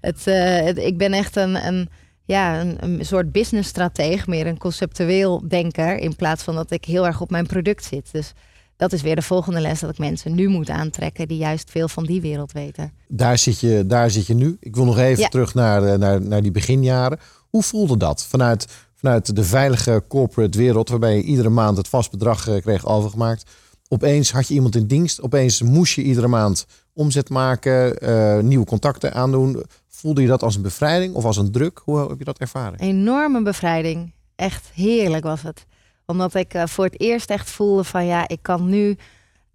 het, 0.00 0.24
het, 0.24 0.78
ik 0.78 0.98
ben 0.98 1.12
echt 1.12 1.36
een, 1.36 1.66
een, 1.66 1.88
ja, 2.26 2.60
een, 2.60 2.76
een 2.80 3.06
soort 3.06 3.32
businessstratege, 3.32 4.30
meer 4.30 4.46
een 4.46 4.58
conceptueel 4.58 5.48
denker. 5.48 5.98
In 5.98 6.16
plaats 6.16 6.42
van 6.42 6.54
dat 6.54 6.70
ik 6.70 6.84
heel 6.84 7.06
erg 7.06 7.20
op 7.20 7.30
mijn 7.30 7.46
product 7.46 7.84
zit. 7.84 8.08
Dus 8.12 8.32
dat 8.76 8.92
is 8.92 9.02
weer 9.02 9.14
de 9.14 9.22
volgende 9.22 9.60
les 9.60 9.80
dat 9.80 9.90
ik 9.90 9.98
mensen 9.98 10.34
nu 10.34 10.48
moet 10.48 10.70
aantrekken 10.70 11.28
die 11.28 11.38
juist 11.38 11.70
veel 11.70 11.88
van 11.88 12.04
die 12.04 12.20
wereld 12.20 12.52
weten. 12.52 12.92
Daar 13.08 13.38
zit 13.38 13.60
je, 13.60 13.84
daar 13.86 14.10
zit 14.10 14.26
je 14.26 14.34
nu. 14.34 14.56
Ik 14.60 14.74
wil 14.74 14.84
nog 14.84 14.98
even 14.98 15.30
terug 15.30 15.54
naar, 15.54 15.98
naar, 15.98 16.22
naar 16.22 16.42
die 16.42 16.50
beginjaren. 16.50 17.18
Hoe 17.50 17.62
voelde 17.62 17.96
dat 17.96 18.26
vanuit, 18.26 18.66
vanuit 18.94 19.36
de 19.36 19.44
veilige 19.44 20.02
corporate 20.08 20.58
wereld, 20.58 20.88
waarbij 20.88 21.16
je 21.16 21.22
iedere 21.22 21.48
maand 21.48 21.76
het 21.76 21.88
vast 21.88 22.10
bedrag 22.10 22.48
eh, 22.48 22.60
kreeg 22.60 22.86
overgemaakt? 22.86 23.50
Opeens 23.88 24.32
had 24.32 24.48
je 24.48 24.54
iemand 24.54 24.76
in 24.76 24.86
dienst, 24.86 25.22
opeens 25.22 25.62
moest 25.62 25.94
je 25.94 26.02
iedere 26.02 26.28
maand 26.28 26.66
omzet 26.92 27.28
maken, 27.28 28.08
uh, 28.08 28.38
nieuwe 28.38 28.64
contacten 28.64 29.14
aandoen. 29.14 29.62
Voelde 29.96 30.22
je 30.22 30.28
dat 30.28 30.42
als 30.42 30.56
een 30.56 30.62
bevrijding 30.62 31.14
of 31.14 31.24
als 31.24 31.36
een 31.36 31.52
druk? 31.52 31.80
Hoe 31.84 32.08
heb 32.08 32.18
je 32.18 32.24
dat 32.24 32.38
ervaren? 32.38 32.78
Enorme 32.78 33.42
bevrijding. 33.42 34.12
Echt 34.34 34.70
heerlijk 34.74 35.24
was 35.24 35.42
het 35.42 35.66
omdat 36.06 36.34
ik 36.34 36.54
uh, 36.54 36.66
voor 36.66 36.84
het 36.84 37.00
eerst 37.00 37.30
echt 37.30 37.50
voelde 37.50 37.84
van 37.84 38.06
ja, 38.06 38.28
ik 38.28 38.42
kan 38.42 38.68
nu 38.68 38.88
uh, 38.88 38.96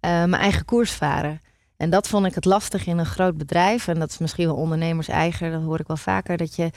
mijn 0.00 0.34
eigen 0.34 0.64
koers 0.64 0.92
varen. 0.92 1.40
En 1.76 1.90
dat 1.90 2.08
vond 2.08 2.26
ik 2.26 2.34
het 2.34 2.44
lastig 2.44 2.86
in 2.86 2.98
een 2.98 3.06
groot 3.06 3.36
bedrijf. 3.36 3.88
En 3.88 3.98
dat 3.98 4.10
is 4.10 4.18
misschien 4.18 4.46
wel 4.46 4.56
ondernemers 4.56 5.08
eigen, 5.08 5.52
dat 5.52 5.62
hoor 5.62 5.80
ik 5.80 5.86
wel 5.86 5.96
vaker. 5.96 6.36
Dat 6.36 6.56
je 6.56 6.70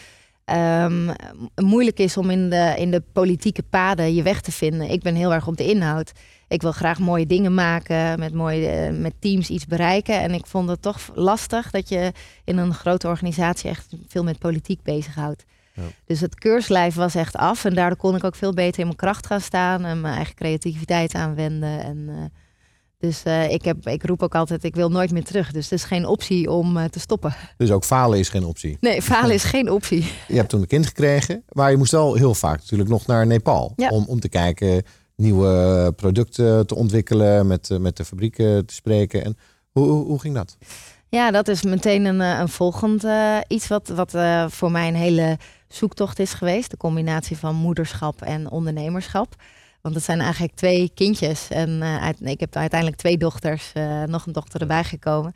um, 0.46 1.12
moeilijk 1.56 2.00
is 2.00 2.18
om 2.18 2.30
in 2.30 2.50
de, 2.50 2.74
in 2.78 2.92
de 2.92 3.04
politieke 3.14 3.64
paden 3.64 4.16
je 4.16 4.24
weg 4.24 4.42
te 4.42 4.52
vinden. 4.52 4.90
Ik 4.90 5.02
ben 5.02 5.16
heel 5.16 5.34
erg 5.34 5.48
op 5.48 5.58
de 5.58 5.70
inhoud. 5.70 6.12
Ik 6.48 6.62
wil 6.62 6.72
graag 6.72 7.00
mooie 7.00 7.25
dingen 7.25 7.54
maken, 7.54 8.20
met, 8.20 8.34
mooie, 8.34 8.90
uh, 8.90 9.00
met 9.00 9.14
teams 9.20 9.50
iets 9.50 9.66
bereiken. 9.66 10.22
En 10.22 10.34
ik 10.34 10.46
vond 10.46 10.70
het 10.70 10.82
toch 10.82 11.12
lastig 11.14 11.72
dat 11.72 11.90
je 11.90 12.12
in 12.44 12.58
een 12.58 12.74
grote 12.74 13.08
organisatie 13.08 13.70
echt 13.70 13.88
veel 14.08 14.24
met 14.24 14.40
politiek 14.40 14.84
bezighoudt. 14.84 15.46
Dus 16.06 16.20
het 16.20 16.36
keurslijf 16.36 16.96
was 16.96 17.16
echt 17.16 17.36
af. 17.36 17.66
En 17.66 17.74
daardoor 17.74 17.98
kon 17.98 18.16
ik 18.16 18.24
ook 18.24 18.36
veel 18.36 18.54
beter 18.54 18.80
in 18.80 18.86
mijn 18.86 18.98
kracht 18.98 19.25
gaan 19.25 19.42
staan 19.42 19.86
en 19.86 20.02
mijn 20.02 20.16
eigen 20.16 20.36
creativiteit 20.36 21.14
aanwenden. 21.14 21.84
En, 21.84 21.98
uh, 22.10 22.16
dus 23.06 23.24
uh, 23.28 23.52
ik, 23.52 23.66
heb, 23.66 23.88
ik 23.88 24.06
roep 24.06 24.24
ook 24.24 24.36
altijd, 24.36 24.64
ik 24.64 24.76
wil 24.76 24.90
nooit 24.90 25.12
meer 25.12 25.24
terug. 25.24 25.52
Dus 25.52 25.64
het 25.64 25.74
is 25.74 25.84
geen 25.84 26.06
optie 26.06 26.52
om 26.52 26.78
uh, 26.78 26.84
te 26.84 27.00
stoppen. 27.00 27.36
Dus 27.58 27.72
ook 27.72 27.84
falen 27.84 28.20
is 28.20 28.30
geen 28.30 28.46
optie? 28.46 28.78
Nee, 28.80 29.02
falen 29.02 29.34
is 29.34 29.44
geen 29.44 29.72
optie. 29.72 30.12
Je 30.28 30.36
hebt 30.36 30.50
toen 30.50 30.62
een 30.62 30.68
kind 30.68 30.86
gekregen, 30.86 31.44
maar 31.50 31.72
je 31.72 31.78
moest 31.78 31.92
wel 31.92 32.16
heel 32.16 32.34
vaak 32.34 32.58
natuurlijk 32.58 32.90
nog 32.90 33.06
naar 33.06 33.28
Nepal. 33.28 33.74
Ja. 33.76 33.90
Om, 33.90 34.06
om 34.08 34.20
te 34.20 34.30
kijken, 34.30 34.84
nieuwe 35.16 35.94
producten 35.96 36.68
te 36.68 36.76
ontwikkelen, 36.76 37.48
met, 37.48 37.70
met 37.80 37.98
de 37.98 38.06
fabrieken 38.06 38.66
te 38.66 38.74
spreken. 38.74 39.24
En 39.24 39.38
hoe, 39.72 39.88
hoe, 39.88 40.06
hoe 40.06 40.20
ging 40.20 40.36
dat? 40.36 40.58
Ja, 41.10 41.32
dat 41.32 41.48
is 41.48 41.64
meteen 41.64 42.06
een, 42.06 42.20
een 42.20 42.50
volgend 42.50 43.04
uh, 43.04 43.38
iets 43.48 43.68
wat, 43.68 43.88
wat 43.88 44.14
voor 44.48 44.72
mij 44.72 44.88
een 44.88 44.96
hele 44.96 45.38
zoektocht 45.68 46.20
is 46.20 46.34
geweest. 46.34 46.70
De 46.72 46.78
combinatie 46.78 47.38
van 47.38 47.56
moederschap 47.56 48.22
en 48.22 48.52
ondernemerschap. 48.52 49.36
Want 49.86 49.98
het 49.98 50.06
zijn 50.06 50.22
eigenlijk 50.22 50.54
twee 50.56 50.92
kindjes. 50.94 51.48
En 51.50 51.70
uh, 51.70 52.04
uit, 52.04 52.18
ik 52.22 52.39
heb 52.39 52.56
uiteindelijk 52.56 53.00
twee 53.00 53.18
dochters, 53.18 53.72
nog 54.06 54.25
een 54.25 54.34
dochter 54.34 54.62
erbij 54.62 54.84
gekomen. 54.84 55.34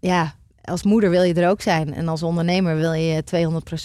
ja, 0.00 0.34
als 0.62 0.82
moeder 0.82 1.10
wil 1.10 1.22
je 1.22 1.34
er 1.34 1.48
ook 1.48 1.60
zijn. 1.60 1.94
En 1.94 2.08
als 2.08 2.22
ondernemer 2.22 2.76
wil 2.76 2.92
je 2.92 3.22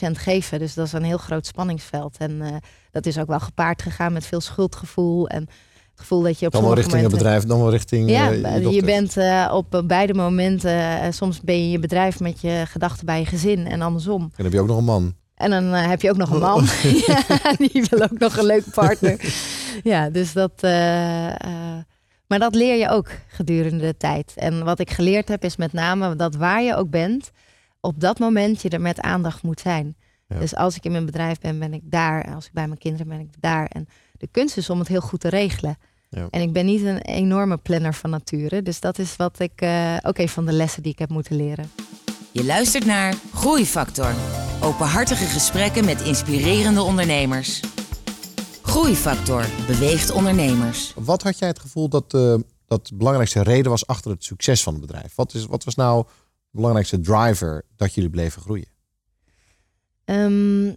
200% 0.08 0.12
geven. 0.12 0.60
Dus 0.60 0.74
dat 0.74 0.86
is 0.86 0.94
een 0.94 1.04
heel 1.04 1.18
groot 1.18 1.46
spanningsveld. 1.46 2.18
En 2.18 2.62
dat 2.92 3.06
is 3.06 3.18
ook 3.18 3.28
wel 3.28 3.40
gepaard 3.40 3.82
gegaan 3.82 4.13
met 4.13 4.25
veel 4.25 4.42
schuldgevoel. 4.42 5.28
En 5.28 5.42
het 5.42 6.00
gevoel 6.02 6.22
dat 6.22 6.40
je 6.40 6.46
op 6.46 6.52
dan 6.52 6.63
wel 6.63 6.74
richting 6.74 6.96
momenten... 6.96 7.18
het 7.18 7.24
bedrijf, 7.24 7.44
dan 7.44 7.60
wel 7.60 7.72
richting. 7.72 8.10
Ja, 8.10 8.30
je, 8.30 8.70
je 8.70 8.84
bent 8.84 9.18
op 9.52 9.84
beide 9.88 10.13
momenten. 10.13 11.13
Soms 11.13 11.42
ben 11.42 11.58
je 11.58 11.63
in 11.63 11.72
je 11.72 11.80
bedrijf 11.80 12.20
met 12.20 12.42
je 12.42 12.63
gedachten 12.68 13.06
bij 13.06 13.20
je 13.20 13.25
gezin 13.25 13.68
en 13.68 13.82
andersom. 13.82 14.22
En 14.22 14.32
dan 14.36 14.46
heb 14.46 14.54
je 14.54 14.62
ook 14.62 14.68
nog 14.68 14.78
een 14.78 14.84
man. 14.84 15.16
En 15.36 15.50
dan 15.50 15.63
heb 15.63 16.02
je 16.02 16.10
ook 16.10 16.18
nog 16.18 16.30
een 16.30 16.40
man. 16.40 16.66
ja, 17.08 17.54
die 17.58 17.86
wil 17.90 18.02
ook 18.02 18.20
nog 18.20 18.38
een 18.38 18.46
leuke 18.46 18.70
partner. 18.70 19.34
ja, 19.84 20.10
dus 20.10 20.34
dat. 20.34 20.62
maar 22.28 22.40
dat 22.40 22.56
leer 22.56 22.78
je 22.78 22.90
ook 22.90 23.10
gedurende 23.28 23.86
de 23.86 23.98
tijd. 23.98 24.34
En 24.36 24.63
wat 24.63 24.80
ik 24.80 24.92
geleerd 24.92 25.28
heb 25.28 25.44
is 25.44 25.56
met 25.56 25.74
name 25.74 26.16
dat 26.16 26.36
waar 26.36 26.62
je 26.62 26.75
ook 26.75 26.90
bent, 26.90 27.32
op 27.80 28.00
dat 28.00 28.20
moment 28.20 28.62
je 28.62 28.70
er 28.70 28.82
met 28.82 29.02
aandacht 29.02 29.44
moet 29.44 29.60
zijn. 29.60 29.96
Ja. 30.28 30.40
Dus 30.40 30.56
als 30.56 30.75
ik 30.75 30.84
in 30.84 30.92
mijn 30.92 31.06
bedrijf 31.06 31.40
ben, 31.40 31.60
ben 31.60 31.74
ik 31.74 31.82
daar. 31.84 32.34
Als 32.36 32.46
ik 32.46 32.54
bij 32.54 32.68
mijn 32.68 32.80
kinderen 32.80 33.08
ben, 33.08 33.18
ben 33.18 33.25
ik 33.25 33.34
daar. 33.40 33.66
En 33.66 33.88
de 34.18 34.28
kunst 34.32 34.58
is 34.58 34.70
om 34.70 34.80
het 34.80 34.88
heel 34.88 35.02
goed 35.02 35.20
te 35.20 35.30
regelen. 35.30 35.78
Ja. 36.10 36.28
En 36.30 36.42
ik 36.42 36.54
ben 36.54 36.66
niet 36.66 36.84
een 36.84 37.02
enorme 37.02 37.58
planner 37.58 37.94
van 37.94 38.10
nature. 38.10 38.62
Dus 38.62 38.80
dat 38.80 39.00
is 39.00 39.16
wat 39.16 39.40
ik 39.40 39.66
ook 40.04 40.18
een 40.18 40.30
van 40.30 40.46
de 40.46 40.52
lessen 40.52 40.84
die 40.84 40.92
ik 40.92 41.00
heb 41.00 41.10
moeten 41.10 41.36
leren. 41.36 41.70
Je 42.34 42.46
luistert 42.46 42.86
naar 42.86 43.13
Groeifactor. 43.34 44.13
Openhartige 44.62 45.25
gesprekken 45.25 45.86
met 45.86 46.02
inspirerende 46.02 46.82
ondernemers. 46.82 47.62
Groeifactor 48.62 49.46
beweegt 49.68 50.12
ondernemers. 50.12 50.94
Wat 50.96 51.24
had 51.24 51.40
jij 51.40 51.48
het 51.48 51.60
gevoel 51.60 51.90
dat, 51.90 52.13
uh, 52.13 52.36
dat 52.66 52.88
de 52.88 52.96
belangrijkste 52.96 53.44
reden 53.44 53.72
was 53.72 53.88
achter 53.88 54.12
het 54.12 54.24
succes 54.24 54.63
van 54.63 54.74
het 54.74 54.82
bedrijf? 54.82 55.16
Wat, 55.16 55.34
is, 55.34 55.46
wat 55.46 55.63
was 55.63 55.75
nou 55.75 56.04
de 56.04 56.10
belangrijkste 56.52 57.00
driver 57.00 57.66
dat 57.75 57.94
jullie 57.94 58.10
bleven 58.10 58.42
groeien? 58.42 58.68
Um, 60.06 60.75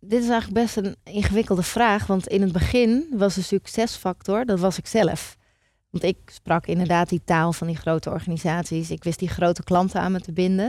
dit 0.00 0.22
is 0.22 0.28
eigenlijk 0.28 0.64
best 0.64 0.76
een 0.76 0.96
ingewikkelde 1.04 1.62
vraag. 1.62 2.06
Want 2.06 2.26
in 2.26 2.42
het 2.42 2.52
begin 2.52 3.06
was 3.16 3.34
de 3.34 3.42
succesfactor, 3.42 4.44
dat 4.44 4.60
was 4.60 4.78
ik 4.78 4.86
zelf. 4.86 5.36
Want 5.92 6.04
ik 6.04 6.16
sprak 6.26 6.66
inderdaad 6.66 7.08
die 7.08 7.22
taal 7.24 7.52
van 7.52 7.66
die 7.66 7.76
grote 7.76 8.10
organisaties. 8.10 8.90
Ik 8.90 9.04
wist 9.04 9.18
die 9.18 9.28
grote 9.28 9.62
klanten 9.64 10.00
aan 10.00 10.12
me 10.12 10.20
te 10.20 10.32
binden. 10.32 10.66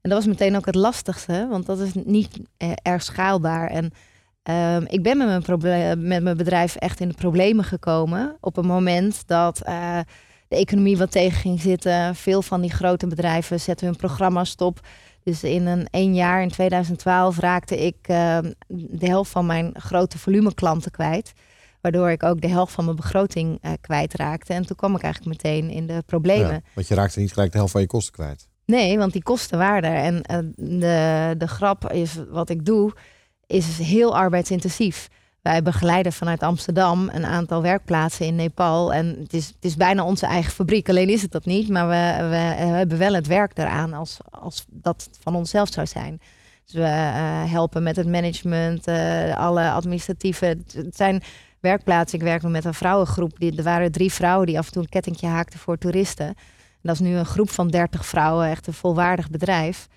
En 0.00 0.10
dat 0.10 0.12
was 0.12 0.26
meteen 0.26 0.56
ook 0.56 0.66
het 0.66 0.74
lastigste, 0.74 1.46
want 1.50 1.66
dat 1.66 1.78
is 1.78 1.94
niet 1.94 2.40
eh, 2.56 2.72
erg 2.82 3.02
schaalbaar. 3.02 3.70
En 3.70 3.92
uh, 4.50 4.76
ik 4.86 5.02
ben 5.02 5.18
met 5.18 5.46
mijn, 5.60 6.06
met 6.06 6.22
mijn 6.22 6.36
bedrijf 6.36 6.76
echt 6.76 7.00
in 7.00 7.08
de 7.08 7.14
problemen 7.14 7.64
gekomen. 7.64 8.36
Op 8.40 8.56
een 8.56 8.66
moment 8.66 9.22
dat 9.26 9.62
uh, 9.68 9.98
de 10.48 10.56
economie 10.56 10.98
wat 10.98 11.10
tegen 11.10 11.40
ging 11.40 11.60
zitten. 11.60 12.14
Veel 12.14 12.42
van 12.42 12.60
die 12.60 12.72
grote 12.72 13.06
bedrijven 13.06 13.60
zetten 13.60 13.86
hun 13.86 13.96
programma 13.96 14.44
stop. 14.44 14.80
Dus 15.22 15.44
in 15.44 15.66
een 15.66 15.88
één 15.90 16.14
jaar, 16.14 16.42
in 16.42 16.48
2012, 16.48 17.38
raakte 17.38 17.86
ik 17.86 17.96
uh, 18.10 18.38
de 18.68 19.06
helft 19.06 19.30
van 19.30 19.46
mijn 19.46 19.74
grote 19.74 20.18
volume 20.18 20.54
klanten 20.54 20.90
kwijt. 20.90 21.32
Waardoor 21.80 22.10
ik 22.10 22.22
ook 22.22 22.40
de 22.40 22.48
helft 22.48 22.72
van 22.72 22.84
mijn 22.84 22.96
begroting 22.96 23.58
uh, 23.62 23.72
kwijtraakte. 23.80 24.52
En 24.52 24.66
toen 24.66 24.76
kwam 24.76 24.96
ik 24.96 25.02
eigenlijk 25.02 25.42
meteen 25.42 25.70
in 25.70 25.86
de 25.86 26.02
problemen. 26.06 26.52
Ja, 26.52 26.60
want 26.74 26.88
je 26.88 26.94
raakte 26.94 27.20
niet 27.20 27.32
gelijk 27.32 27.50
de 27.52 27.56
helft 27.56 27.72
van 27.72 27.80
je 27.80 27.86
kosten 27.86 28.12
kwijt. 28.12 28.48
Nee, 28.64 28.98
want 28.98 29.12
die 29.12 29.22
kosten 29.22 29.58
waren 29.58 29.90
er. 29.90 29.96
En 29.96 30.14
uh, 30.14 30.52
de, 30.80 31.34
de 31.38 31.48
grap 31.48 31.92
is, 31.92 32.18
wat 32.30 32.48
ik 32.50 32.66
doe, 32.66 32.92
is 33.46 33.78
heel 33.78 34.16
arbeidsintensief. 34.16 35.08
Wij 35.42 35.62
begeleiden 35.62 36.12
vanuit 36.12 36.42
Amsterdam 36.42 37.08
een 37.12 37.24
aantal 37.24 37.62
werkplaatsen 37.62 38.26
in 38.26 38.34
Nepal. 38.34 38.92
En 38.92 39.16
het 39.20 39.32
is, 39.32 39.46
het 39.46 39.64
is 39.64 39.76
bijna 39.76 40.04
onze 40.04 40.26
eigen 40.26 40.52
fabriek. 40.52 40.88
Alleen 40.88 41.08
is 41.08 41.22
het 41.22 41.32
dat 41.32 41.44
niet. 41.44 41.68
Maar 41.68 41.88
we, 41.88 42.28
we 42.28 42.36
hebben 42.36 42.98
wel 42.98 43.14
het 43.14 43.26
werk 43.26 43.58
eraan 43.58 43.92
als, 43.92 44.18
als 44.30 44.64
dat 44.68 45.08
van 45.20 45.34
onszelf 45.34 45.72
zou 45.72 45.86
zijn. 45.86 46.20
Dus 46.64 46.74
we 46.74 46.80
uh, 46.80 47.52
helpen 47.52 47.82
met 47.82 47.96
het 47.96 48.06
management, 48.06 48.88
uh, 48.88 49.36
alle 49.36 49.70
administratieve. 49.70 50.58
Het 50.72 50.96
zijn 50.96 51.22
werkplaatsen. 51.60 52.18
Ik 52.18 52.24
werk 52.24 52.42
met 52.42 52.64
een 52.64 52.74
vrouwengroep. 52.74 53.38
Die, 53.38 53.56
er 53.56 53.62
waren 53.62 53.92
drie 53.92 54.12
vrouwen 54.12 54.46
die 54.46 54.58
af 54.58 54.66
en 54.66 54.72
toe 54.72 54.82
een 54.82 54.88
kettingje 54.88 55.26
haakten 55.26 55.58
voor 55.58 55.78
toeristen. 55.78 56.26
En 56.26 56.36
dat 56.82 56.94
is 56.94 57.00
nu 57.00 57.16
een 57.16 57.26
groep 57.26 57.50
van 57.50 57.68
30 57.68 58.06
vrouwen, 58.06 58.48
echt 58.48 58.66
een 58.66 58.72
volwaardig 58.72 59.30
bedrijf. 59.30 59.88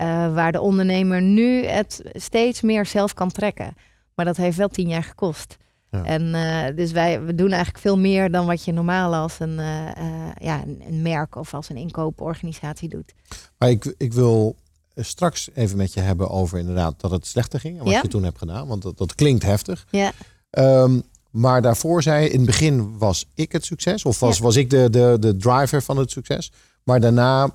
Uh, 0.00 0.34
waar 0.34 0.52
de 0.52 0.60
ondernemer 0.60 1.22
nu 1.22 1.64
het 1.66 2.02
steeds 2.12 2.60
meer 2.60 2.86
zelf 2.86 3.14
kan 3.14 3.30
trekken. 3.30 3.74
Maar 4.14 4.24
dat 4.24 4.36
heeft 4.36 4.56
wel 4.56 4.68
tien 4.68 4.88
jaar 4.88 5.04
gekost. 5.04 5.56
Ja. 5.90 6.04
En 6.04 6.22
uh, 6.22 6.76
dus 6.76 6.92
wij 6.92 7.22
we 7.22 7.34
doen 7.34 7.50
eigenlijk 7.50 7.78
veel 7.78 7.98
meer 7.98 8.30
dan 8.30 8.46
wat 8.46 8.64
je 8.64 8.72
normaal 8.72 9.14
als 9.14 9.40
een, 9.40 9.58
uh, 9.58 9.86
uh, 9.98 10.30
ja, 10.38 10.62
een, 10.62 10.82
een, 10.86 11.02
merk 11.02 11.36
of 11.36 11.54
als 11.54 11.68
een 11.68 11.76
inkooporganisatie 11.76 12.88
doet. 12.88 13.14
Maar 13.58 13.70
ik, 13.70 13.94
ik 13.96 14.12
wil 14.12 14.56
straks 14.96 15.50
even 15.54 15.76
met 15.76 15.92
je 15.92 16.00
hebben 16.00 16.30
over 16.30 16.58
inderdaad 16.58 17.00
dat 17.00 17.10
het 17.10 17.26
slechter 17.26 17.60
ging 17.60 17.78
en 17.78 17.84
wat 17.84 17.92
ja. 17.92 18.00
je 18.02 18.08
toen 18.08 18.24
hebt 18.24 18.38
gedaan. 18.38 18.66
Want 18.66 18.82
dat, 18.82 18.98
dat 18.98 19.14
klinkt 19.14 19.42
heftig. 19.42 19.86
Ja. 19.90 20.12
Um, 20.50 21.02
maar 21.30 21.62
daarvoor 21.62 22.02
zei 22.02 22.22
je, 22.22 22.30
in 22.30 22.36
het 22.36 22.46
begin 22.46 22.98
was 22.98 23.26
ik 23.34 23.52
het 23.52 23.64
succes. 23.64 24.04
Of 24.04 24.20
was, 24.20 24.36
ja. 24.36 24.44
was 24.44 24.56
ik 24.56 24.70
de, 24.70 24.90
de, 24.90 25.16
de 25.20 25.36
driver 25.36 25.82
van 25.82 25.96
het 25.96 26.10
succes. 26.10 26.52
Maar 26.82 27.00
daarna 27.00 27.50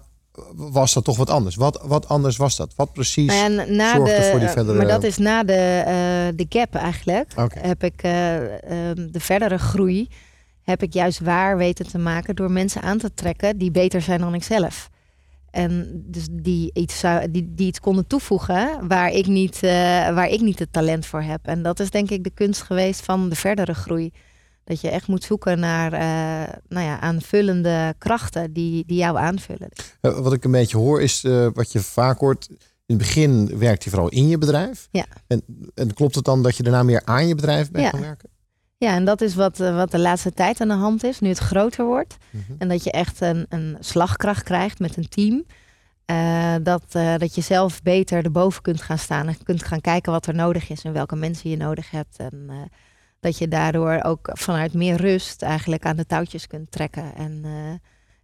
was 0.55 0.93
dat 0.93 1.03
toch 1.03 1.17
wat 1.17 1.29
anders? 1.29 1.55
Wat, 1.55 1.81
wat 1.83 2.07
anders 2.07 2.37
was 2.37 2.55
dat? 2.55 2.73
Wat 2.75 2.93
precies 2.93 3.27
nou 3.27 3.51
ja, 3.51 3.65
na 3.65 3.95
zorgde 3.95 4.15
de, 4.15 4.29
voor 4.31 4.39
die 4.39 4.49
verdere... 4.49 4.77
Maar 4.77 4.87
dat 4.87 5.03
is 5.03 5.17
na 5.17 5.43
de, 5.43 5.79
uh, 5.79 6.37
de 6.37 6.45
gap 6.49 6.75
eigenlijk. 6.75 7.31
Okay. 7.37 7.63
Heb 7.63 7.83
ik 7.83 8.03
uh, 8.03 8.35
um, 8.35 9.11
de 9.11 9.19
verdere 9.19 9.57
groei... 9.57 10.09
heb 10.61 10.83
ik 10.83 10.93
juist 10.93 11.19
waar 11.19 11.57
weten 11.57 11.87
te 11.87 11.97
maken... 11.97 12.35
door 12.35 12.51
mensen 12.51 12.81
aan 12.81 12.97
te 12.97 13.13
trekken 13.13 13.57
die 13.57 13.71
beter 13.71 14.01
zijn 14.01 14.19
dan 14.19 14.33
ik 14.33 14.43
zelf. 14.43 14.89
En 15.55 16.03
dus 16.05 16.27
die 16.31 16.71
iets, 16.73 16.99
zou, 16.99 17.31
die, 17.31 17.53
die 17.55 17.67
iets 17.67 17.79
konden 17.79 18.07
toevoegen 18.07 18.87
waar 18.87 19.11
ik, 19.11 19.27
niet, 19.27 19.55
uh, 19.55 19.71
waar 20.13 20.29
ik 20.29 20.41
niet 20.41 20.59
het 20.59 20.73
talent 20.73 21.05
voor 21.05 21.21
heb. 21.21 21.39
En 21.43 21.63
dat 21.63 21.79
is 21.79 21.89
denk 21.89 22.09
ik 22.09 22.23
de 22.23 22.29
kunst 22.29 22.61
geweest 22.61 23.01
van 23.01 23.29
de 23.29 23.35
verdere 23.35 23.73
groei. 23.73 24.11
Dat 24.63 24.81
je 24.81 24.89
echt 24.89 25.07
moet 25.07 25.23
zoeken 25.23 25.59
naar 25.59 25.93
uh, 25.93 26.53
nou 26.67 26.85
ja, 26.85 26.99
aanvullende 26.99 27.93
krachten 27.97 28.53
die, 28.53 28.83
die 28.87 28.97
jou 28.97 29.17
aanvullen. 29.17 29.69
Wat 30.01 30.33
ik 30.33 30.43
een 30.43 30.51
beetje 30.51 30.77
hoor 30.77 31.01
is 31.01 31.23
uh, 31.23 31.47
wat 31.53 31.71
je 31.71 31.79
vaak 31.79 32.19
hoort. 32.19 32.47
In 32.49 32.57
het 32.85 32.97
begin 32.97 33.57
werkt 33.57 33.83
je 33.83 33.89
vooral 33.89 34.09
in 34.09 34.27
je 34.27 34.37
bedrijf. 34.37 34.87
Ja. 34.91 35.05
En, 35.27 35.41
en 35.73 35.93
klopt 35.93 36.15
het 36.15 36.25
dan 36.25 36.43
dat 36.43 36.57
je 36.57 36.63
daarna 36.63 36.83
meer 36.83 37.01
aan 37.05 37.27
je 37.27 37.35
bedrijf 37.35 37.71
bent 37.71 37.83
ja. 37.83 37.89
gaan 37.89 38.01
werken? 38.01 38.29
Ja, 38.85 38.95
en 38.95 39.05
dat 39.05 39.21
is 39.21 39.35
wat, 39.35 39.57
wat 39.57 39.91
de 39.91 39.99
laatste 39.99 40.33
tijd 40.33 40.61
aan 40.61 40.67
de 40.67 40.73
hand 40.73 41.03
is, 41.03 41.19
nu 41.19 41.29
het 41.29 41.37
groter 41.37 41.85
wordt. 41.85 42.17
Mhm. 42.29 42.53
En 42.57 42.67
dat 42.67 42.83
je 42.83 42.91
echt 42.91 43.21
een, 43.21 43.45
een 43.49 43.77
slagkracht 43.79 44.43
krijgt 44.43 44.79
met 44.79 44.97
een 44.97 45.09
team. 45.09 45.45
Uh, 46.11 46.55
dat, 46.63 46.83
uh, 46.95 47.17
dat 47.17 47.35
je 47.35 47.41
zelf 47.41 47.81
beter 47.81 48.23
erboven 48.23 48.61
kunt 48.61 48.81
gaan 48.81 48.97
staan 48.97 49.27
en 49.27 49.43
kunt 49.43 49.63
gaan 49.63 49.81
kijken 49.81 50.11
wat 50.11 50.25
er 50.25 50.35
nodig 50.35 50.69
is 50.69 50.83
en 50.83 50.93
welke 50.93 51.15
mensen 51.15 51.49
je 51.49 51.57
nodig 51.57 51.91
hebt. 51.91 52.17
En 52.17 52.47
uh, 52.49 52.55
dat 53.19 53.37
je 53.37 53.47
daardoor 53.47 53.99
ook 54.03 54.29
vanuit 54.33 54.73
meer 54.73 54.95
rust 54.95 55.41
eigenlijk 55.41 55.85
aan 55.85 55.95
de 55.95 56.05
touwtjes 56.05 56.47
kunt 56.47 56.71
trekken 56.71 57.15
en, 57.15 57.45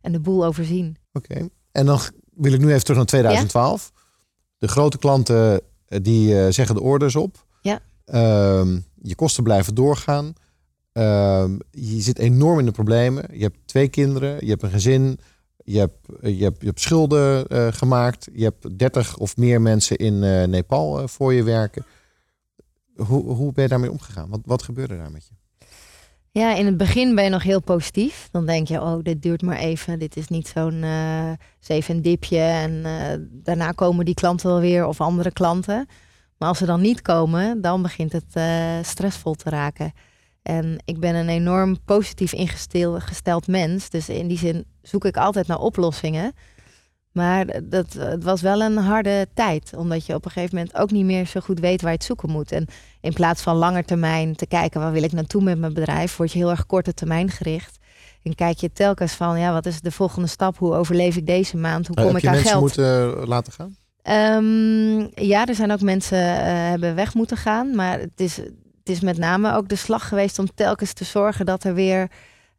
en 0.02 0.12
de 0.12 0.20
boel 0.20 0.46
overzien. 0.46 0.98
Oké, 1.14 1.32
okay. 1.32 1.50
en 1.72 1.86
dan 1.86 2.00
wil 2.34 2.54
ik 2.54 2.60
nu 2.60 2.68
even 2.68 2.82
terug 2.82 2.98
naar 2.98 3.06
2012. 3.06 3.92
Ja? 3.94 4.02
De 4.58 4.68
grote 4.68 4.98
klanten 4.98 5.62
die 5.86 6.52
zeggen 6.52 6.76
de 6.76 6.82
orders 6.82 7.16
op. 7.16 7.46
Ja. 7.62 7.80
Ehm, 8.06 8.80
je 9.02 9.16
kosten 9.16 9.44
blijven 9.44 9.76
doorgaan. 9.76 10.34
Ehm, 10.94 11.58
je 11.72 12.02
zit 12.02 12.20
enorm 12.20 12.60
in 12.60 12.66
de 12.66 12.72
problemen. 12.72 13.26
Je 13.32 13.44
hebt 13.44 13.58
twee 13.66 13.88
kinderen, 13.88 14.46
je 14.46 14.50
hebt 14.50 14.64
een 14.64 14.70
gezin, 14.70 15.20
je 15.64 15.80
hebt, 15.80 15.98
je 16.22 16.44
hebt, 16.44 16.60
je 16.60 16.66
hebt 16.66 16.82
schulden 16.82 17.46
uh, 17.50 17.68
gemaakt. 17.72 18.28
Je 18.34 18.44
hebt 18.44 18.80
30 18.80 19.18
of 19.18 19.38
meer 19.38 19.62
mensen 19.62 19.98
in 19.98 20.14
uh, 20.14 20.44
Nepal 20.44 21.08
voor 21.08 21.34
je 21.34 21.44
werken. 21.44 21.86
Hoe, 22.96 23.34
hoe 23.34 23.52
ben 23.52 23.64
je 23.64 23.70
daarmee 23.70 23.92
omgegaan? 23.92 24.30
Wat, 24.30 24.40
wat 24.46 24.64
gebeurde 24.64 24.98
daar 24.98 25.12
met 25.12 25.28
je? 25.28 25.66
Ja, 26.32 26.56
in 26.56 26.66
het 26.66 26.78
begin 26.78 27.16
ben 27.16 27.24
je 27.24 27.30
nog 27.30 27.44
heel 27.44 27.62
positief. 27.62 28.30
Dan 28.32 28.46
denk 28.46 28.68
je, 28.68 28.82
oh, 28.82 29.04
dit 29.04 29.22
duurt 29.22 29.42
maar 29.42 29.58
even. 29.58 30.00
Dit 30.00 30.18
is 30.18 30.28
niet 30.28 30.48
zo'n 30.48 30.86
zeven 31.60 32.02
dipje. 32.02 32.38
En 32.38 32.84
daarna 33.32 33.72
komen 33.72 34.06
die 34.06 34.14
klanten 34.14 34.50
wel 34.50 34.60
weer 34.60 34.86
of 34.86 35.02
andere 35.02 35.32
klanten. 35.32 35.88
Maar 36.38 36.50
als 36.50 36.58
ze 36.58 36.66
dan 36.66 36.82
niet 36.82 37.02
komen, 37.02 37.62
dan 37.62 37.82
begint 37.82 38.12
het 38.12 38.40
stressvol 38.88 39.34
te 39.34 39.50
raken. 39.50 39.94
En 40.42 40.82
ik 40.86 41.00
ben 41.00 41.16
een 41.16 41.30
enorm 41.30 41.78
positief 41.86 42.34
ingesteld 42.34 43.48
mens. 43.48 43.90
Dus 43.90 44.10
in 44.10 44.28
die 44.28 44.38
zin 44.38 44.66
zoek 44.82 45.06
ik 45.06 45.18
altijd 45.18 45.48
naar 45.48 45.60
oplossingen. 45.60 46.34
Maar 47.12 47.64
dat, 47.64 47.94
het 47.94 48.24
was 48.24 48.42
wel 48.42 48.62
een 48.62 48.78
harde 48.78 49.28
tijd. 49.34 49.74
Omdat 49.76 50.06
je 50.06 50.16
op 50.16 50.26
een 50.26 50.32
gegeven 50.32 50.56
moment 50.56 50.76
ook 50.76 50.92
niet 50.92 51.06
meer 51.06 51.26
zo 51.26 51.40
goed 51.40 51.60
weet 51.60 51.82
waar 51.82 51.92
je 51.92 51.98
het 51.98 52.06
zoeken 52.06 52.30
moet. 52.30 52.52
En 52.52 52.68
in 53.02 53.14
plaats 53.14 53.42
van 53.42 53.56
langer 53.56 53.86
termijn 53.86 54.36
te 54.36 54.46
kijken 54.46 54.82
waar 54.82 54.92
wil 54.92 55.04
ik 55.04 55.12
naartoe 55.12 55.44
met 55.44 55.60
mijn 55.60 55.74
bedrijf, 55.74 56.18
word 56.18 56.32
je 56.32 56.38
heel 56.38 56.50
erg 56.50 56.66
korte 56.66 56.94
termijn 56.94 57.30
gericht. 57.30 57.80
En 58.24 58.36
kijk 58.36 58.58
je 58.58 58.72
telkens 58.72 59.14
van 59.14 59.40
ja, 59.40 59.54
wat 59.54 59.66
is 59.66 59.82
de 59.82 59.92
volgende 59.92 60.28
stap? 60.28 60.58
Hoe 60.58 60.74
overleef 60.74 61.16
ik 61.16 61.26
deze 61.26 61.58
maand? 61.58 61.88
Hoe 61.88 61.96
kom 61.96 62.06
Heb 62.06 62.16
ik 62.16 62.22
je 62.22 62.28
aan 62.28 62.34
mensen 62.34 62.52
geld? 62.52 62.64
moeten 62.64 63.28
laten 63.28 63.54
gaan? 63.54 63.76
Um, 64.04 65.10
ja, 65.16 65.46
er 65.46 65.56
zijn 65.56 65.72
ook 65.72 65.82
mensen 65.82 66.18
uh, 66.18 66.44
hebben 66.44 66.96
weg 66.96 67.14
moeten 67.14 67.38
gaan. 67.38 67.76
Maar 67.76 68.00
het 68.00 68.20
is, 68.20 68.40
het 68.84 68.90
is 68.90 69.00
met 69.00 69.18
name 69.18 69.56
ook 69.56 69.70
de 69.70 69.76
slag 69.76 70.08
geweest 70.08 70.40
om 70.40 70.54
telkens 70.56 70.94
te 70.94 71.04
zorgen 71.04 71.46
dat 71.46 71.64
er 71.64 71.74
weer 71.74 72.10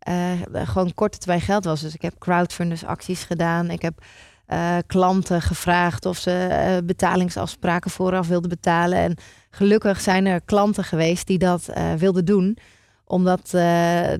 uh, 0.09 0.31
gewoon 0.53 0.95
korte 0.95 1.19
termijn 1.19 1.41
geld 1.41 1.65
was. 1.65 1.81
Dus 1.81 1.95
ik 1.95 2.03
heb 2.03 2.19
crowdfunders 2.19 2.85
acties 2.85 3.25
gedaan. 3.25 3.71
Ik 3.71 3.83
heb 3.83 4.05
uh, 4.49 4.77
klanten 4.87 5.43
gevraagd 5.43 6.07
of 6.07 6.19
ze 6.19 6.49
uh, 6.51 6.87
betalingsafspraken 6.87 7.91
vooraf 7.91 8.29
wilden 8.29 8.49
betalen. 8.51 8.99
En 8.99 9.17
gelukkig 9.51 10.01
zijn 10.01 10.27
er 10.27 10.41
klanten 10.41 10.85
geweest 10.85 11.27
die 11.27 11.39
dat 11.39 11.73
wilden 11.99 12.25
doen. 12.25 12.59
Omdat 13.05 13.51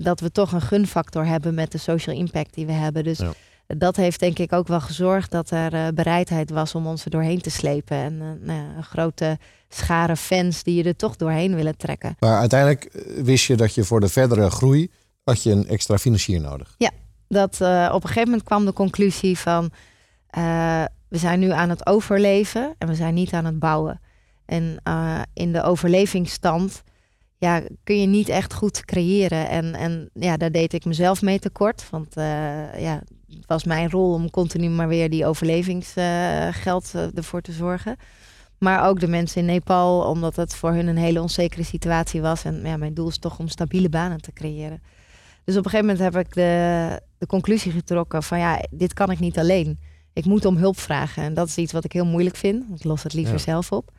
dat 0.01 0.19
we 0.19 0.31
toch 0.31 0.51
een 0.51 0.61
gunfactor 0.61 1.25
hebben 1.25 1.53
met 1.53 1.71
de 1.71 1.77
social 1.77 2.15
impact 2.15 2.53
die 2.53 2.65
we 2.65 2.71
hebben. 2.71 3.03
Dus. 3.03 3.21
Dat 3.67 3.95
heeft 3.95 4.19
denk 4.19 4.39
ik 4.39 4.53
ook 4.53 4.67
wel 4.67 4.81
gezorgd 4.81 5.31
dat 5.31 5.51
er 5.51 5.93
bereidheid 5.93 6.49
was 6.49 6.75
om 6.75 6.87
ons 6.87 7.05
er 7.05 7.11
doorheen 7.11 7.41
te 7.41 7.49
slepen. 7.49 7.97
En 7.97 8.17
nou 8.17 8.59
ja, 8.59 8.75
een 8.77 8.83
grote 8.83 9.37
schare 9.69 10.15
fans 10.15 10.63
die 10.63 10.75
je 10.75 10.83
er 10.83 10.95
toch 10.95 11.15
doorheen 11.15 11.55
willen 11.55 11.77
trekken. 11.77 12.15
Maar 12.19 12.39
uiteindelijk 12.39 12.85
eh, 12.85 13.23
wist 13.23 13.45
je 13.45 13.55
dat 13.55 13.73
je 13.73 13.83
voor 13.83 13.99
de 13.99 14.09
verdere 14.09 14.49
groei 14.49 14.91
had 15.23 15.43
je 15.43 15.51
een 15.51 15.67
extra 15.67 15.97
financier 15.97 16.41
nodig. 16.41 16.75
Dat 17.27 17.59
uh, 17.61 17.89
op 17.93 18.01
een 18.01 18.07
gegeven 18.07 18.29
moment 18.29 18.43
kwam 18.43 18.65
de 18.65 18.73
conclusie 18.73 19.37
van 19.37 19.63
uh, 20.37 20.83
we 21.07 21.17
zijn 21.17 21.39
nu 21.39 21.51
aan 21.51 21.69
het 21.69 21.85
overleven 21.85 22.75
en 22.77 22.87
we 22.87 22.95
zijn 22.95 23.13
niet 23.13 23.33
aan 23.33 23.45
het 23.45 23.59
bouwen. 23.59 24.01
En 24.45 24.81
uh, 24.87 25.21
in 25.33 25.51
de 25.51 25.63
overlevingsstand 25.63 26.83
ja, 27.43 27.61
kun 27.83 27.99
je 27.99 28.07
niet 28.07 28.29
echt 28.29 28.53
goed 28.53 28.85
creëren. 28.85 29.49
En, 29.49 29.75
en 29.75 30.09
ja, 30.13 30.37
daar 30.37 30.51
deed 30.51 30.73
ik 30.73 30.85
mezelf 30.85 31.21
mee 31.21 31.39
tekort. 31.39 31.89
Want 31.89 32.13
ja, 32.77 33.01
het 33.27 33.45
was 33.47 33.63
mijn 33.63 33.89
rol 33.89 34.13
om 34.13 34.29
continu 34.29 34.69
maar 34.69 34.87
weer 34.87 35.09
die 35.09 35.25
overlevingsgeld 35.25 36.91
ervoor 37.15 37.41
te 37.41 37.51
zorgen. 37.51 37.95
Maar 38.57 38.87
ook 38.87 38.99
de 38.99 39.07
mensen 39.07 39.39
in 39.41 39.47
Nepal, 39.47 40.01
omdat 40.01 40.35
het 40.35 40.55
voor 40.55 40.71
hun 40.71 40.87
een 40.87 40.97
hele 40.97 41.21
onzekere 41.21 41.63
situatie 41.63 42.21
was. 42.21 42.43
En 42.43 42.61
ja, 42.63 42.77
mijn 42.77 42.93
doel 42.93 43.07
is 43.07 43.17
toch 43.17 43.39
om 43.39 43.47
stabiele 43.47 43.89
banen 43.89 44.21
te 44.21 44.33
creëren. 44.33 44.81
Dus 45.43 45.57
op 45.57 45.65
een 45.65 45.69
gegeven 45.71 45.93
moment 45.95 46.13
heb 46.13 46.25
ik 46.25 46.33
de, 46.33 47.01
de 47.17 47.25
conclusie 47.25 47.71
getrokken 47.71 48.23
van 48.23 48.39
ja, 48.39 48.59
dit 48.69 48.93
kan 48.93 49.11
ik 49.11 49.19
niet 49.19 49.39
alleen. 49.39 49.79
Ik 50.13 50.25
moet 50.25 50.45
om 50.45 50.57
hulp 50.57 50.79
vragen. 50.79 51.23
En 51.23 51.33
dat 51.33 51.47
is 51.47 51.57
iets 51.57 51.73
wat 51.73 51.83
ik 51.83 51.91
heel 51.93 52.05
moeilijk 52.05 52.35
vind. 52.35 52.63
Ik 52.75 52.83
los 52.83 53.03
het 53.03 53.13
liever 53.13 53.33
Ja. 53.33 53.39
zelf 53.39 53.71
op. 53.71 53.91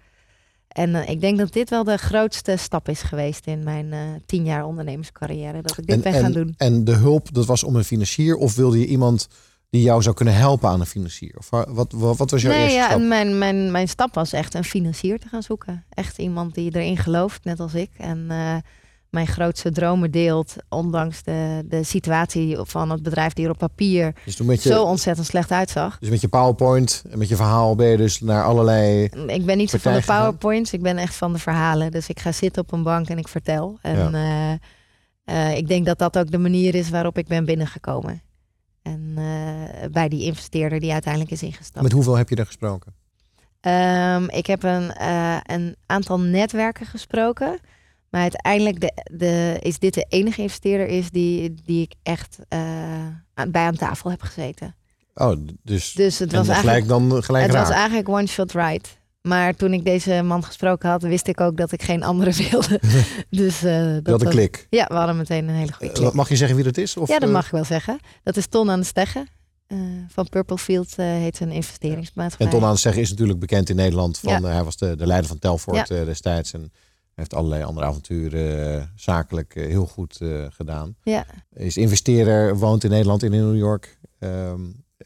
En 0.75 0.91
uh, 0.91 1.09
ik 1.09 1.21
denk 1.21 1.39
dat 1.39 1.53
dit 1.53 1.71
wel 1.71 1.85
de 1.85 1.97
grootste 1.97 2.57
stap 2.57 2.89
is 2.89 3.03
geweest 3.03 3.47
in 3.47 3.63
mijn 3.65 3.87
uh, 3.87 3.99
tien 4.27 4.45
jaar 4.45 4.65
ondernemerscarrière. 4.67 5.63
Dat 5.63 5.79
ik 5.79 5.87
dit 5.87 5.95
En, 5.97 6.01
ben 6.03 6.13
en, 6.15 6.21
gaan 6.23 6.33
doen. 6.33 6.55
en 6.57 6.85
de 6.85 6.93
hulp, 6.95 7.29
dat 7.35 7.47
was 7.47 7.65
om 7.65 7.77
een 7.77 7.85
financier 7.85 8.37
of 8.37 8.55
wilde 8.55 8.79
je 8.79 8.87
iemand 8.87 9.29
die 9.71 9.83
jou 9.83 10.03
zou 10.03 10.15
kunnen 10.15 10.35
helpen 10.35 10.69
aan 10.69 10.81
een 10.81 10.87
financier? 10.87 11.35
Of 11.39 11.51
wa- 11.51 11.67
wat, 11.69 11.93
wat, 11.93 12.17
wat 12.17 12.31
was 12.31 12.43
jouw 12.43 12.53
Nee, 12.53 12.63
eerste 12.63 12.77
ja, 12.79 12.89
stap? 12.89 13.01
mijn, 13.01 13.39
mijn, 13.39 13.71
mijn 13.71 13.89
stap 13.89 14.15
was 14.15 14.33
echt 14.33 14.55
een 14.55 14.65
financier 14.65 15.19
te 15.19 15.29
gaan 15.29 15.43
zoeken. 15.43 15.85
Echt 15.91 16.19
iemand 16.19 16.55
die 16.55 16.75
erin 16.77 16.97
gelooft, 16.97 17.45
net 17.45 17.61
als 17.61 17.75
ik. 17.75 17.91
En 17.97 18.27
uh, 18.31 18.57
mijn 19.15 19.27
grootste 19.27 19.71
dromen 19.71 20.11
deelt, 20.11 20.57
ondanks 20.69 21.23
de, 21.23 21.65
de 21.69 21.83
situatie 21.83 22.57
van 22.61 22.91
het 22.91 23.03
bedrijf 23.03 23.33
die 23.33 23.45
er 23.45 23.51
op 23.51 23.59
papier 23.59 24.15
Dus 24.25 24.37
je, 24.37 24.57
zo 24.57 24.83
ontzettend 24.83 25.27
slecht 25.27 25.51
uitzag. 25.51 25.99
dus 25.99 26.09
met 26.09 26.21
je 26.21 26.29
PowerPoint 26.29 27.05
en 27.11 27.19
met 27.19 27.29
je 27.29 27.37
verhaal 27.37 27.75
ben 27.75 27.87
je 27.87 27.97
dus 27.97 28.21
naar 28.21 28.45
allerlei... 28.45 29.05
Ik 29.27 29.45
ben 29.45 29.57
niet 29.57 29.71
zo 29.71 29.79
van 29.79 29.93
de 29.93 30.03
powerpoints, 30.07 30.73
ik 30.73 30.83
ben 30.83 30.97
echt 30.97 31.15
van 31.15 31.33
de 31.33 31.39
verhalen. 31.39 31.91
Dus 31.91 32.09
ik 32.09 32.21
ga 32.21 32.33
zitten 32.33 32.63
op 32.63 32.73
een 32.73 32.83
bank 32.83 33.09
en 33.09 33.19
ik 33.19 33.29
vertel. 33.29 33.79
En 33.83 34.15
eh, 34.15 34.53
eh, 35.25 35.57
ik 35.57 35.69
denk 35.69 35.87
dat 35.87 35.99
dat 35.99 36.19
ook 36.19 36.31
de 36.31 36.39
manier 36.39 36.75
is 36.75 36.91
waarop 36.91 37.19
ik 37.19 37.27
ben 37.27 37.45
binnengekomen. 37.45 38.23
En 38.83 39.13
eh, 39.17 39.91
bij 39.91 40.09
die 40.09 40.25
investeerder 40.25 40.81
die 40.81 40.93
uiteindelijk 40.93 41.33
is 41.33 41.43
ingestapt. 41.43 41.83
Met 41.83 41.93
hoeveel 41.93 42.17
heb 42.17 42.29
je 42.29 42.37
er 42.37 42.47
gesproken? 42.47 42.95
Ehm, 43.61 44.25
ik 44.29 44.47
heb 44.47 44.63
een, 44.63 44.93
een 45.53 45.77
aantal 45.87 46.21
netwerken 46.21 46.87
gesproken. 46.87 47.59
Maar 48.15 48.23
uiteindelijk 48.23 48.81
de, 48.81 48.93
de, 49.13 49.57
is 49.61 49.79
dit 49.79 49.95
de 49.95 50.07
enige 50.09 50.43
investeerder 50.43 50.87
is 50.87 51.11
die, 51.11 51.55
die 51.65 51.83
ik 51.83 51.93
echt 52.03 52.39
eh, 52.49 52.59
bij 53.49 53.63
aan 53.63 53.75
tafel 53.77 54.11
heb 54.11 54.23
gezeten. 54.23 54.75
Oh, 55.15 55.37
dus, 55.63 55.93
Dus 55.93 56.19
het 56.19 56.33
was 56.33 56.49
eigenlijk, 56.49 56.89
dan 56.89 57.23
gelijk 57.23 57.45
het 57.47 57.55
raak. 57.55 57.67
was 57.67 57.77
eigenlijk 57.77 58.09
one 58.09 58.27
shot 58.27 58.53
right. 58.53 58.99
Maar 59.23 59.55
toen 59.55 59.73
ik 59.73 59.85
deze 59.85 60.23
man 60.23 60.45
gesproken 60.45 60.89
had, 60.89 61.03
wist 61.03 61.27
ik 61.29 61.41
ook 61.41 61.57
dat 61.57 61.73
ik 61.73 61.83
geen 61.83 62.03
andere 62.03 62.33
wilde. 62.51 62.81
dus, 63.31 63.63
eh, 63.63 63.97
dat 64.03 64.21
een 64.21 64.25
was- 64.25 64.35
klik. 64.35 64.67
Ja, 64.71 64.85
we 64.89 64.95
hadden 64.95 65.17
meteen 65.17 65.49
een 65.49 65.55
hele 65.55 65.73
goede 65.73 65.93
Eh, 65.93 65.99
klik. 66.01 66.13
mag 66.13 66.29
je 66.29 66.37
zeggen 66.37 66.57
wie 66.57 66.65
dat 66.65 66.77
is? 66.77 66.97
Of, 66.97 67.09
ja, 67.09 67.19
dat 67.19 67.29
eh, 67.29 67.35
mag 67.35 67.45
ik 67.47 67.51
wel 67.53 67.65
zeggen. 67.65 67.99
Dat 68.23 68.37
is 68.37 68.47
Ton 68.47 68.71
aan 68.71 68.81
de 68.81 68.87
Steggen. 68.87 69.29
eh, 69.67 69.79
van 70.09 70.29
Purple 70.29 70.59
Field 70.59 70.93
eh, 70.97 71.07
heet 71.07 71.37
zijn 71.37 71.51
investeringsmaatschappij. 71.51 72.47
En 72.47 72.53
Ton 72.53 72.65
aan 72.65 72.71
het 72.71 72.81
zeggen 72.81 73.03
is 73.03 73.11
natuurlijk 73.11 73.39
bekend 73.39 73.69
in 73.71 73.77
Nederland. 73.77 74.19
Van, 74.19 74.33
Ja. 74.33 74.39
eh, 74.49 74.55
hij 74.55 74.65
was 74.65 74.77
de, 74.77 74.97
de 74.97 75.07
leider 75.07 75.29
van 75.29 75.39
Telfort 75.39 75.91
eh, 75.91 76.05
destijds. 76.05 76.53
En 76.53 76.73
heeft 77.15 77.35
allerlei 77.35 77.63
andere 77.63 77.87
avonturen 77.87 78.77
eh, 78.79 78.83
zakelijk 78.95 79.57
eh, 79.57 79.67
heel 79.67 79.87
goed 79.87 80.21
eh, 80.21 80.45
gedaan. 80.49 80.97
Ja. 81.03 81.27
Is 81.53 81.77
investeerder, 81.77 82.59
woont 82.59 82.85
in 82.85 82.91
Nederland 82.91 83.23
en 83.23 83.33
in 83.33 83.41
New 83.41 83.57
York. 83.57 83.99
Ehm, 84.19 84.61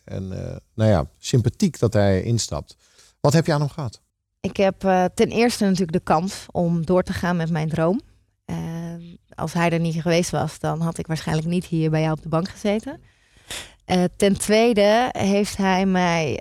en 0.05 0.29
nou 0.75 0.91
ja, 0.91 1.07
sympathiek 1.19 1.79
dat 1.79 1.93
hij 1.93 2.23
instapt. 2.23 2.77
Wat 3.21 3.33
heb 3.33 3.47
je 3.47 3.53
aan 3.53 3.61
hem 3.61 3.69
gehad? 3.69 4.01
Ik 4.41 4.57
heb 4.57 4.81
ten 5.15 5.29
eerste 5.29 5.65
natuurlijk 5.65 5.93
de 5.93 6.01
kans 6.01 6.47
om 6.51 6.87
door 6.87 7.03
te 7.03 7.13
gaan 7.13 7.37
met 7.37 7.51
mijn 7.51 7.69
droom. 7.69 8.01
Eh, 8.45 8.57
als 9.35 9.53
hij 9.53 9.71
er 9.71 9.81
niet 9.81 10.03
geweest 10.03 10.31
was, 10.31 10.59
dan 10.59 10.81
had 10.81 10.99
ik 10.99 11.07
waarschijnlijk 11.07 11.49
niet 11.49 11.65
hier 11.65 11.91
bij 11.91 12.01
jou 12.01 12.13
op 12.13 12.23
de 12.23 12.29
bank 12.29 12.49
gezeten. 12.49 13.01
Ten 14.17 14.39
tweede 14.39 15.09
heeft 15.13 15.57
hij 15.57 15.87
mij 15.87 16.41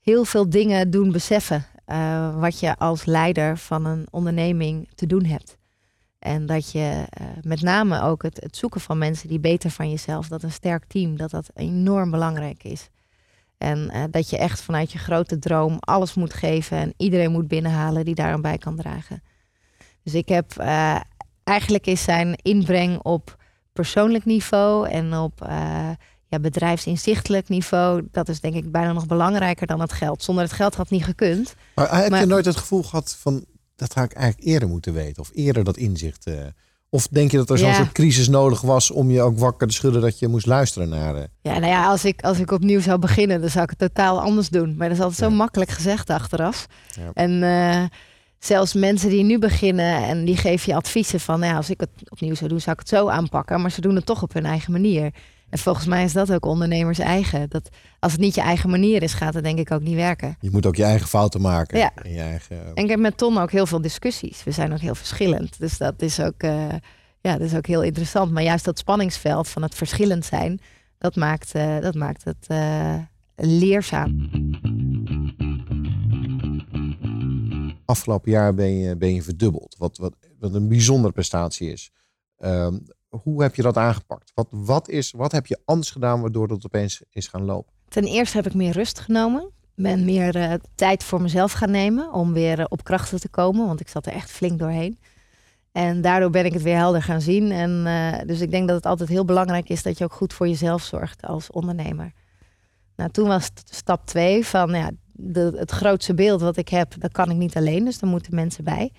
heel 0.00 0.24
veel 0.24 0.50
dingen 0.50 0.90
doen 0.90 1.12
beseffen. 1.12 1.66
Eh, 1.84 2.40
wat 2.40 2.60
je 2.60 2.76
als 2.76 3.04
leider 3.04 3.58
van 3.58 3.84
een 3.84 4.06
onderneming 4.10 4.88
te 4.94 5.06
doen 5.06 5.24
hebt. 5.24 5.58
En 6.18 6.46
dat 6.46 6.72
je 6.72 7.06
eh, 7.08 7.26
met 7.42 7.60
name 7.62 8.02
ook 8.02 8.22
het, 8.22 8.40
het 8.40 8.56
zoeken 8.56 8.80
van 8.80 8.98
mensen 8.98 9.28
die 9.28 9.40
beter 9.40 9.70
van 9.70 9.90
jezelf, 9.90 10.28
dat 10.28 10.42
een 10.42 10.52
sterk 10.52 10.84
team, 10.84 11.16
dat 11.16 11.30
dat 11.30 11.50
enorm 11.54 12.10
belangrijk 12.10 12.64
is. 12.64 12.88
En 13.58 13.90
eh, 13.90 14.02
dat 14.10 14.30
je 14.30 14.38
echt 14.38 14.62
vanuit 14.62 14.92
je 14.92 14.98
grote 14.98 15.38
droom 15.38 15.76
alles 15.80 16.14
moet 16.14 16.34
geven 16.34 16.76
en 16.76 16.94
iedereen 16.96 17.32
moet 17.32 17.48
binnenhalen 17.48 18.04
die 18.04 18.14
daar 18.14 18.32
aan 18.32 18.42
bij 18.42 18.58
kan 18.58 18.76
dragen. 18.76 19.22
Dus 20.02 20.14
ik 20.14 20.28
heb 20.28 20.56
eigenlijk 21.44 21.86
is 21.86 22.02
zijn 22.02 22.34
inbreng 22.42 22.98
op 22.98 23.36
persoonlijk 23.72 24.24
niveau 24.24 24.88
en 24.88 25.14
op 25.14 25.48
ja, 26.32 26.40
bedrijfsinzichtelijk 26.40 27.48
niveau, 27.48 28.08
dat 28.10 28.28
is 28.28 28.40
denk 28.40 28.54
ik 28.54 28.72
bijna 28.72 28.92
nog 28.92 29.06
belangrijker 29.06 29.66
dan 29.66 29.80
het 29.80 29.92
geld. 29.92 30.22
Zonder 30.22 30.44
het 30.44 30.52
geld 30.52 30.74
had 30.74 30.90
niet 30.90 31.04
gekund. 31.04 31.54
Maar 31.74 32.02
heb 32.02 32.14
je 32.14 32.26
nooit 32.26 32.44
het 32.44 32.56
gevoel 32.56 32.82
gehad 32.82 33.16
van 33.20 33.44
dat 33.76 33.94
had 33.94 34.04
ik 34.04 34.12
eigenlijk 34.12 34.46
eerder 34.46 34.68
moeten 34.68 34.92
weten 34.92 35.22
of 35.22 35.30
eerder 35.34 35.64
dat 35.64 35.76
inzicht? 35.76 36.28
Uh, 36.28 36.34
of 36.88 37.08
denk 37.08 37.30
je 37.30 37.36
dat 37.36 37.50
er 37.50 37.58
zo'n 37.58 37.74
soort 37.74 37.92
crisis 37.92 38.28
nodig 38.28 38.60
was 38.60 38.90
om 38.90 39.10
je 39.10 39.22
ook 39.22 39.38
wakker 39.38 39.68
te 39.68 39.74
schudden 39.74 40.00
dat 40.00 40.18
je 40.18 40.28
moest 40.28 40.46
luisteren 40.46 40.88
naar. 40.88 41.14
Uh... 41.14 41.22
Ja, 41.42 41.58
nou 41.58 41.72
ja, 41.72 41.88
als 41.88 42.04
ik, 42.04 42.22
als 42.22 42.38
ik 42.38 42.50
opnieuw 42.50 42.80
zou 42.80 42.98
beginnen, 42.98 43.40
dan 43.40 43.50
zou 43.50 43.64
ik 43.64 43.70
het 43.70 43.78
totaal 43.78 44.20
anders 44.20 44.48
doen. 44.48 44.76
Maar 44.76 44.88
dat 44.88 44.96
is 44.96 45.02
altijd 45.02 45.30
zo 45.30 45.36
makkelijk 45.36 45.70
gezegd 45.70 46.10
achteraf. 46.10 46.66
Ja. 46.86 47.10
En 47.14 47.90
zelfs 48.38 48.74
mensen 48.74 49.08
die 49.08 49.24
nu 49.24 49.38
beginnen 49.38 50.04
en 50.04 50.24
die 50.24 50.36
geven 50.36 50.72
je 50.72 50.78
adviezen 50.78 51.20
van, 51.20 51.40
nou 51.40 51.52
ja, 51.52 51.56
als 51.56 51.70
ik 51.70 51.80
het 51.80 51.90
opnieuw 52.08 52.34
zou 52.34 52.50
doen, 52.50 52.60
zou 52.60 52.72
ik 52.72 52.78
het 52.78 52.88
zo 52.88 53.08
aanpakken. 53.08 53.60
Maar 53.60 53.70
ze 53.70 53.80
doen 53.80 53.94
het 53.94 54.06
toch 54.06 54.22
op 54.22 54.32
hun 54.32 54.46
eigen 54.46 54.72
manier. 54.72 55.12
En 55.52 55.58
volgens 55.58 55.86
mij 55.86 56.04
is 56.04 56.12
dat 56.12 56.32
ook 56.32 56.44
ondernemers 56.44 56.98
eigen. 56.98 57.48
Dat 57.48 57.68
als 57.98 58.12
het 58.12 58.20
niet 58.20 58.34
je 58.34 58.40
eigen 58.40 58.70
manier 58.70 59.02
is, 59.02 59.14
gaat 59.14 59.34
het 59.34 59.44
denk 59.44 59.58
ik 59.58 59.70
ook 59.70 59.80
niet 59.80 59.94
werken. 59.94 60.36
Je 60.40 60.50
moet 60.50 60.66
ook 60.66 60.76
je 60.76 60.84
eigen 60.84 61.08
fouten 61.08 61.40
maken. 61.40 61.78
Ja. 61.78 61.90
En, 61.94 62.12
je 62.12 62.20
eigen... 62.20 62.74
en 62.74 62.84
ik 62.84 62.90
heb 62.90 62.98
met 62.98 63.16
Ton 63.16 63.38
ook 63.38 63.50
heel 63.50 63.66
veel 63.66 63.80
discussies. 63.80 64.44
We 64.44 64.50
zijn 64.50 64.72
ook 64.72 64.78
heel 64.78 64.94
verschillend. 64.94 65.58
Dus 65.58 65.78
dat 65.78 66.02
is 66.02 66.20
ook, 66.20 66.42
uh, 66.42 66.68
ja, 67.20 67.32
dat 67.32 67.40
is 67.40 67.54
ook 67.54 67.66
heel 67.66 67.82
interessant. 67.82 68.32
Maar 68.32 68.42
juist 68.42 68.64
dat 68.64 68.78
spanningsveld 68.78 69.48
van 69.48 69.62
het 69.62 69.74
verschillend 69.74 70.24
zijn, 70.24 70.60
dat 70.98 71.16
maakt, 71.16 71.54
uh, 71.54 71.80
dat 71.80 71.94
maakt 71.94 72.24
het 72.24 72.46
uh, 72.48 72.94
leerzaam 73.36 74.30
afgelopen 77.84 78.30
jaar 78.30 78.54
ben 78.54 78.78
je, 78.78 78.96
ben 78.96 79.14
je 79.14 79.22
verdubbeld. 79.22 79.74
Wat, 79.78 79.98
wat, 79.98 80.14
wat 80.38 80.54
een 80.54 80.68
bijzondere 80.68 81.12
prestatie 81.12 81.72
is. 81.72 81.90
Um, 82.38 82.82
hoe 83.20 83.42
heb 83.42 83.54
je 83.54 83.62
dat 83.62 83.76
aangepakt? 83.76 84.32
Wat, 84.34 84.46
wat, 84.50 84.88
is, 84.88 85.10
wat 85.10 85.32
heb 85.32 85.46
je 85.46 85.60
anders 85.64 85.90
gedaan 85.90 86.20
waardoor 86.20 86.48
dat 86.48 86.64
opeens 86.64 87.02
is 87.10 87.26
gaan 87.26 87.44
lopen? 87.44 87.72
Ten 87.88 88.04
eerste 88.04 88.36
heb 88.36 88.46
ik 88.46 88.54
meer 88.54 88.72
rust 88.72 89.00
genomen. 89.00 89.50
Ben 89.74 90.04
meer 90.04 90.36
uh, 90.36 90.52
tijd 90.74 91.04
voor 91.04 91.22
mezelf 91.22 91.52
gaan 91.52 91.70
nemen 91.70 92.12
om 92.12 92.32
weer 92.32 92.58
uh, 92.58 92.64
op 92.68 92.84
krachten 92.84 93.20
te 93.20 93.28
komen. 93.28 93.66
Want 93.66 93.80
ik 93.80 93.88
zat 93.88 94.06
er 94.06 94.12
echt 94.12 94.30
flink 94.30 94.58
doorheen. 94.58 94.98
En 95.72 96.00
daardoor 96.00 96.30
ben 96.30 96.44
ik 96.44 96.52
het 96.52 96.62
weer 96.62 96.76
helder 96.76 97.02
gaan 97.02 97.20
zien. 97.20 97.50
En, 97.50 97.70
uh, 97.86 98.26
dus 98.26 98.40
ik 98.40 98.50
denk 98.50 98.66
dat 98.66 98.76
het 98.76 98.86
altijd 98.86 99.08
heel 99.08 99.24
belangrijk 99.24 99.68
is 99.68 99.82
dat 99.82 99.98
je 99.98 100.04
ook 100.04 100.12
goed 100.12 100.32
voor 100.32 100.48
jezelf 100.48 100.82
zorgt 100.82 101.26
als 101.26 101.50
ondernemer. 101.50 102.12
Nou, 102.96 103.10
toen 103.10 103.28
was 103.28 103.50
stap 103.64 104.06
twee 104.06 104.46
van 104.46 104.70
ja, 104.70 104.90
het 105.56 105.70
grootste 105.70 106.14
beeld 106.14 106.40
wat 106.40 106.56
ik 106.56 106.68
heb, 106.68 106.94
dat 106.98 107.12
kan 107.12 107.30
ik 107.30 107.36
niet 107.36 107.56
alleen. 107.56 107.84
Dus 107.84 107.98
daar 107.98 108.10
moeten 108.10 108.34
mensen 108.34 108.64
bij. 108.64 108.92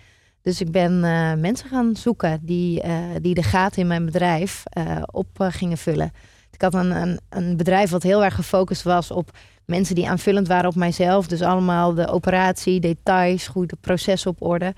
Dus 0.44 0.62
ik 0.62 0.72
ben 0.72 0.94
uh, 0.94 1.34
mensen 1.34 1.70
gaan 1.70 1.96
zoeken 1.96 2.40
die, 2.42 2.84
uh, 2.86 2.94
die 3.22 3.34
de 3.34 3.44
gaten 3.44 3.82
in 3.82 3.88
mijn 3.88 4.06
bedrijf 4.06 4.64
uh, 4.78 5.02
op 5.12 5.28
gingen 5.38 5.78
vullen. 5.78 6.12
Ik 6.52 6.62
had 6.62 6.74
een, 6.74 6.92
een, 6.92 7.20
een, 7.30 7.58
bedrijf 7.58 7.90
wat 7.90 8.04
heel 8.04 8.24
erg 8.24 8.36
gefocust 8.36 8.84
was 8.84 9.12
op 9.12 9.38
mensen 9.66 9.96
die 9.96 10.10
aanvullend 10.10 10.48
waren 10.48 10.70
op 10.70 10.76
mijzelf. 10.76 11.28
Dus 11.28 11.42
allemaal 11.42 11.94
de 11.94 12.08
operatie, 12.08 12.80
details, 12.80 13.48
goede 13.48 13.76
processen 13.82 14.32
op 14.32 14.42
orde. 14.42 14.74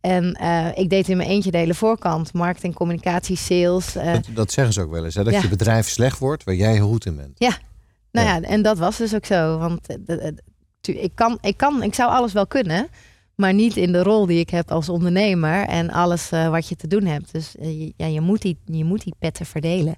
En 0.00 0.38
ik 0.74 0.90
deed 0.90 1.08
in 1.08 1.16
mijn 1.16 1.28
eentje 1.28 1.50
de 1.50 1.58
hele 1.58 1.74
voorkant. 1.74 2.32
Marketing, 2.32 2.74
communicatie, 2.74 3.36
sales. 3.36 3.92
Dat, 3.92 4.28
dat, 4.34 4.52
zeggen 4.52 4.74
ze 4.74 4.80
ook 4.80 4.90
wel 4.90 5.04
eens. 5.04 5.14
Hè? 5.14 5.24
Dat 5.24 5.32
ja. 5.32 5.40
je 5.40 5.48
bedrijf 5.48 5.88
slecht 5.88 6.18
wordt 6.18 6.44
waar 6.44 6.54
jij 6.54 6.78
goed 6.78 7.06
in 7.06 7.16
bent. 7.16 7.38
Ja, 7.38 7.58
nou 8.10 8.26
ja. 8.26 8.34
ja. 8.34 8.40
en 8.40 8.62
dat 8.62 8.78
was 8.78 8.96
dus 8.96 9.14
ook 9.14 9.26
zo. 9.26 9.58
Want 9.58 9.86
ik, 10.82 11.10
kan, 11.14 11.38
ik, 11.40 11.56
kan, 11.56 11.82
ik 11.82 11.94
zou 11.94 12.10
alles 12.10 12.32
wel 12.32 12.46
kunnen, 12.46 12.88
maar 13.38 13.54
niet 13.54 13.76
in 13.76 13.92
de 13.92 14.02
rol 14.02 14.26
die 14.26 14.38
ik 14.38 14.50
heb 14.50 14.70
als 14.70 14.88
ondernemer 14.88 15.66
en 15.66 15.90
alles 15.90 16.32
uh, 16.32 16.48
wat 16.48 16.68
je 16.68 16.76
te 16.76 16.86
doen 16.86 17.04
hebt. 17.04 17.32
Dus 17.32 17.54
uh, 17.60 17.90
ja, 17.96 18.06
je, 18.06 18.20
moet 18.20 18.42
die, 18.42 18.58
je 18.64 18.84
moet 18.84 19.02
die 19.02 19.14
petten 19.18 19.46
verdelen. 19.46 19.94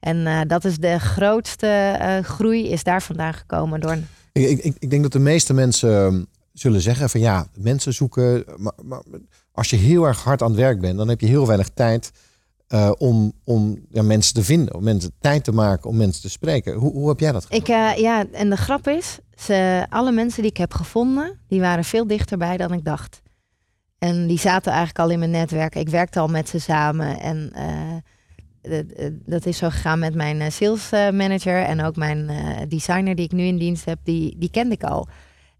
En 0.00 0.16
uh, 0.16 0.40
dat 0.46 0.64
is 0.64 0.78
de 0.78 0.98
grootste 0.98 2.20
groei, 2.24 2.68
is 2.68 2.82
daar 2.82 3.02
vandaan 3.02 3.34
gekomen 3.34 3.80
door. 3.80 3.98
Ik, 4.32 4.58
ik, 4.58 4.76
ik 4.78 4.90
denk 4.90 5.02
dat 5.02 5.12
de 5.12 5.18
meeste 5.18 5.54
mensen 5.54 6.06
ehm, 6.06 6.22
zullen 6.52 6.80
zeggen 6.80 7.10
van 7.10 7.20
ja, 7.20 7.46
mensen 7.54 7.92
zoeken. 7.92 8.44
Maar, 8.56 8.72
maar, 8.82 9.02
als 9.52 9.70
je 9.70 9.76
heel 9.76 10.04
erg 10.04 10.22
hard 10.22 10.42
aan 10.42 10.50
het 10.50 10.60
werk 10.60 10.80
bent, 10.80 10.96
dan 10.96 11.08
heb 11.08 11.20
je 11.20 11.26
heel 11.26 11.46
weinig 11.46 11.68
tijd 11.68 12.12
om, 12.98 13.32
om 13.44 13.86
ja, 13.88 14.02
mensen 14.02 14.34
te 14.34 14.44
vinden, 14.44 14.74
om 14.74 14.84
mensen 14.84 15.12
tijd 15.20 15.44
te 15.44 15.52
maken 15.52 15.90
om 15.90 15.96
mensen 15.96 16.22
te 16.22 16.30
spreken. 16.30 16.74
Hoe, 16.74 16.92
hoe 16.92 17.08
heb 17.08 17.20
jij 17.20 17.32
dat 17.32 17.44
gedaan? 17.44 17.90
Ik, 17.92 17.98
ja, 18.00 18.26
en 18.32 18.50
de 18.50 18.56
grap 18.56 18.88
is, 18.88 19.18
ze, 19.40 19.86
alle 19.88 20.12
mensen 20.12 20.42
die 20.42 20.50
ik 20.50 20.56
heb 20.56 20.72
gevonden, 20.72 21.38
die 21.48 21.60
waren 21.60 21.84
veel 21.84 22.06
dichterbij 22.06 22.56
dan 22.56 22.72
ik 22.72 22.84
dacht. 22.84 23.22
En 23.98 24.26
die 24.26 24.38
zaten 24.38 24.72
eigenlijk 24.72 25.00
al 25.00 25.10
in 25.10 25.18
mijn 25.18 25.30
netwerk. 25.30 25.74
Ik 25.74 25.88
werkte 25.88 26.20
al 26.20 26.28
met 26.28 26.48
ze 26.48 26.58
samen. 26.58 27.20
En 27.20 27.52
uh, 28.62 28.78
dat 29.26 29.46
is 29.46 29.58
zo 29.58 29.70
gegaan 29.70 29.98
met 29.98 30.14
mijn 30.14 30.52
sales 30.52 30.90
manager 30.90 31.62
en 31.62 31.82
ook 31.82 31.96
mijn 31.96 32.30
designer 32.68 33.14
die 33.14 33.24
ik 33.24 33.32
nu 33.32 33.42
in 33.42 33.58
dienst 33.58 33.84
heb, 33.84 33.98
die, 34.04 34.38
die 34.38 34.50
kende 34.50 34.74
ik 34.74 34.82
al. 34.82 35.08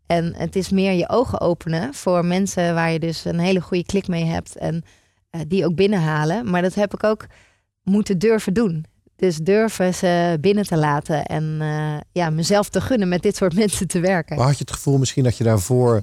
En 0.07 0.35
het 0.35 0.57
is 0.57 0.71
meer 0.71 0.93
je 0.93 1.09
ogen 1.09 1.41
openen 1.41 1.95
voor 1.95 2.25
mensen 2.25 2.75
waar 2.75 2.93
je 2.93 2.99
dus 2.99 3.25
een 3.25 3.39
hele 3.39 3.61
goede 3.61 3.85
klik 3.85 4.09
mee 4.09 4.25
hebt. 4.25 4.57
En 4.57 4.85
die 5.47 5.65
ook 5.65 5.75
binnenhalen. 5.75 6.51
Maar 6.51 6.63
dat 6.63 6.75
heb 6.75 6.95
ik 6.95 7.05
ook 7.05 7.27
moeten 7.83 8.19
durven 8.19 8.55
doen. 8.55 8.85
Dus 9.21 9.37
durven 9.37 9.95
ze 9.95 10.39
binnen 10.41 10.67
te 10.67 10.77
laten 10.77 11.25
en 11.25 11.59
uh, 11.61 11.97
ja, 12.13 12.31
mezelf 12.31 12.69
te 12.69 12.81
gunnen 12.81 13.09
met 13.09 13.23
dit 13.23 13.37
soort 13.37 13.55
mensen 13.63 13.89
te 13.89 14.01
werken. 14.01 14.37
Maar 14.37 14.47
had 14.47 14.59
je 14.59 14.65
het 14.65 14.73
gevoel 14.73 14.99
misschien 14.99 15.25
dat 15.25 15.37
je 15.37 15.45
daarvoor 15.45 16.03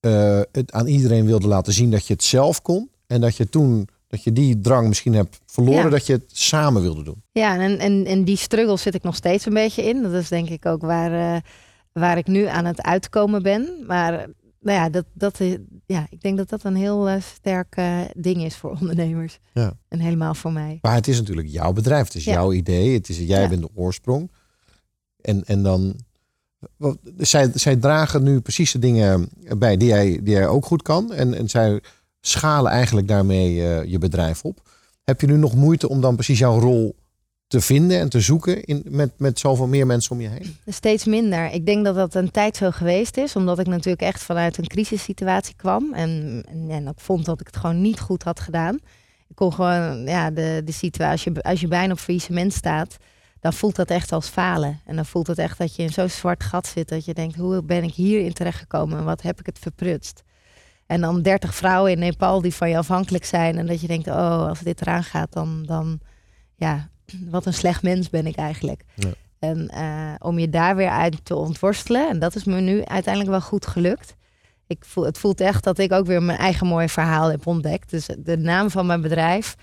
uh, 0.00 0.40
het 0.52 0.72
aan 0.72 0.86
iedereen 0.86 1.26
wilde 1.26 1.48
laten 1.48 1.72
zien 1.72 1.90
dat 1.90 2.06
je 2.06 2.12
het 2.12 2.24
zelf 2.24 2.62
kon? 2.62 2.90
En 3.06 3.20
dat 3.20 3.36
je 3.36 3.48
toen 3.48 3.88
dat 4.08 4.22
je 4.22 4.32
die 4.32 4.60
drang 4.60 4.88
misschien 4.88 5.14
hebt 5.14 5.40
verloren, 5.46 5.82
ja. 5.82 5.88
dat 5.88 6.06
je 6.06 6.12
het 6.12 6.30
samen 6.32 6.82
wilde 6.82 7.02
doen. 7.02 7.22
Ja, 7.32 7.58
en, 7.58 7.78
en, 7.78 8.04
en 8.04 8.24
die 8.24 8.36
struggle 8.36 8.76
zit 8.76 8.94
ik 8.94 9.02
nog 9.02 9.16
steeds 9.16 9.46
een 9.46 9.54
beetje 9.54 9.82
in. 9.82 10.02
Dat 10.02 10.12
is 10.12 10.28
denk 10.28 10.48
ik 10.48 10.66
ook 10.66 10.82
waar, 10.82 11.12
uh, 11.12 11.40
waar 11.92 12.18
ik 12.18 12.26
nu 12.26 12.46
aan 12.46 12.64
het 12.64 12.82
uitkomen 12.82 13.42
ben. 13.42 13.84
Maar 13.86 14.26
nou 14.60 14.78
ja, 14.78 14.88
dat, 14.88 15.04
dat, 15.12 15.38
ja, 15.86 16.06
ik 16.10 16.20
denk 16.20 16.36
dat 16.36 16.48
dat 16.48 16.64
een 16.64 16.76
heel 16.76 17.08
uh, 17.08 17.20
sterk 17.20 17.76
uh, 17.76 18.00
ding 18.16 18.44
is 18.44 18.56
voor 18.56 18.70
ondernemers. 18.80 19.38
Ja. 19.52 19.72
En 19.88 20.00
helemaal 20.00 20.34
voor 20.34 20.52
mij. 20.52 20.78
Maar 20.82 20.94
het 20.94 21.08
is 21.08 21.18
natuurlijk 21.18 21.48
jouw 21.48 21.72
bedrijf. 21.72 22.04
Het 22.04 22.14
is 22.14 22.24
ja. 22.24 22.32
jouw 22.32 22.52
idee. 22.52 22.94
Het 22.94 23.08
is, 23.08 23.18
jij 23.18 23.42
ja. 23.42 23.48
bent 23.48 23.62
de 23.62 23.70
oorsprong. 23.74 24.30
En, 25.20 25.44
en 25.44 25.62
dan... 25.62 25.94
Wat, 26.76 26.98
zij, 27.16 27.50
zij 27.54 27.76
dragen 27.76 28.22
nu 28.22 28.40
precies 28.40 28.72
de 28.72 28.78
dingen 28.78 29.28
bij 29.58 29.76
die 29.76 29.88
jij, 29.88 30.04
die 30.22 30.34
jij 30.34 30.46
ook 30.46 30.66
goed 30.66 30.82
kan. 30.82 31.12
En, 31.12 31.34
en 31.34 31.48
zij 31.48 31.80
schalen 32.20 32.72
eigenlijk 32.72 33.08
daarmee 33.08 33.54
uh, 33.54 33.84
je 33.84 33.98
bedrijf 33.98 34.44
op. 34.44 34.68
Heb 35.04 35.20
je 35.20 35.26
nu 35.26 35.36
nog 35.36 35.54
moeite 35.54 35.88
om 35.88 36.00
dan 36.00 36.14
precies 36.14 36.38
jouw 36.38 36.58
rol 36.58 36.96
te 37.48 37.60
vinden 37.60 37.98
en 37.98 38.08
te 38.08 38.20
zoeken 38.20 38.64
in, 38.64 38.82
met, 38.88 39.10
met 39.16 39.38
zoveel 39.38 39.66
meer 39.66 39.86
mensen 39.86 40.12
om 40.12 40.20
je 40.20 40.28
heen? 40.28 40.56
Steeds 40.66 41.04
minder. 41.04 41.52
Ik 41.52 41.66
denk 41.66 41.84
dat 41.84 41.94
dat 41.94 42.14
een 42.14 42.30
tijd 42.30 42.56
zo 42.56 42.70
geweest 42.70 43.16
is, 43.16 43.36
omdat 43.36 43.58
ik 43.58 43.66
natuurlijk 43.66 44.02
echt 44.02 44.22
vanuit 44.22 44.58
een 44.58 44.66
crisissituatie 44.66 45.54
kwam 45.56 45.94
en, 45.94 46.42
en, 46.48 46.70
en 46.70 46.86
ik 46.86 47.00
vond 47.00 47.24
dat 47.24 47.40
ik 47.40 47.46
het 47.46 47.56
gewoon 47.56 47.80
niet 47.80 48.00
goed 48.00 48.22
had 48.22 48.40
gedaan. 48.40 48.74
Ik 49.28 49.36
kon 49.36 49.52
gewoon, 49.52 50.06
ja, 50.06 50.30
de, 50.30 50.62
de 50.64 50.72
situatie, 50.72 51.10
als 51.10 51.36
je, 51.36 51.42
als 51.42 51.60
je 51.60 51.68
bijna 51.68 51.92
op 51.92 51.98
faillissement 51.98 52.52
staat, 52.52 52.96
dan 53.40 53.52
voelt 53.52 53.76
dat 53.76 53.90
echt 53.90 54.12
als 54.12 54.28
falen. 54.28 54.80
En 54.84 54.96
dan 54.96 55.06
voelt 55.06 55.26
het 55.26 55.38
echt 55.38 55.58
dat 55.58 55.76
je 55.76 55.82
in 55.82 55.92
zo'n 55.92 56.08
zwart 56.08 56.44
gat 56.44 56.66
zit, 56.66 56.88
dat 56.88 57.04
je 57.04 57.14
denkt, 57.14 57.36
hoe 57.36 57.62
ben 57.62 57.82
ik 57.82 57.94
hierin 57.94 58.32
terechtgekomen 58.32 58.98
en 58.98 59.04
wat 59.04 59.22
heb 59.22 59.40
ik 59.40 59.46
het 59.46 59.58
verprutst? 59.58 60.22
En 60.86 61.00
dan 61.00 61.22
30 61.22 61.54
vrouwen 61.54 61.92
in 61.92 61.98
Nepal 61.98 62.40
die 62.40 62.54
van 62.54 62.70
je 62.70 62.76
afhankelijk 62.76 63.24
zijn 63.24 63.58
en 63.58 63.66
dat 63.66 63.80
je 63.80 63.86
denkt, 63.86 64.08
oh, 64.08 64.48
als 64.48 64.60
dit 64.60 64.80
eraan 64.80 65.04
gaat, 65.04 65.32
dan, 65.32 65.62
dan 65.66 66.00
ja, 66.54 66.88
wat 67.30 67.46
een 67.46 67.54
slecht 67.54 67.82
mens 67.82 68.10
ben 68.10 68.26
ik 68.26 68.36
eigenlijk. 68.36 68.82
Ja. 68.94 69.10
En 69.38 69.70
uh, 69.74 70.14
om 70.18 70.38
je 70.38 70.48
daar 70.48 70.76
weer 70.76 70.90
uit 70.90 71.24
te 71.24 71.34
ontworstelen. 71.34 72.08
En 72.08 72.18
dat 72.18 72.34
is 72.34 72.44
me 72.44 72.60
nu 72.60 72.84
uiteindelijk 72.84 73.30
wel 73.30 73.40
goed 73.40 73.66
gelukt. 73.66 74.16
Ik 74.66 74.84
voel, 74.84 75.04
het 75.04 75.18
voelt 75.18 75.40
echt 75.40 75.64
dat 75.64 75.78
ik 75.78 75.92
ook 75.92 76.06
weer 76.06 76.22
mijn 76.22 76.38
eigen 76.38 76.66
mooie 76.66 76.88
verhaal 76.88 77.30
heb 77.30 77.46
ontdekt. 77.46 77.90
Dus 77.90 78.08
de 78.18 78.36
naam 78.36 78.70
van 78.70 78.86
mijn 78.86 79.00
bedrijf, 79.00 79.54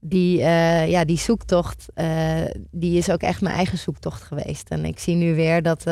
die, 0.00 0.38
uh, 0.38 0.88
ja, 0.88 1.04
die 1.04 1.18
zoektocht, 1.18 1.86
uh, 1.94 2.40
die 2.70 2.98
is 2.98 3.10
ook 3.10 3.20
echt 3.20 3.40
mijn 3.40 3.54
eigen 3.54 3.78
zoektocht 3.78 4.22
geweest. 4.22 4.68
En 4.68 4.84
ik 4.84 4.98
zie 4.98 5.14
nu 5.14 5.34
weer 5.34 5.62
dat 5.62 5.84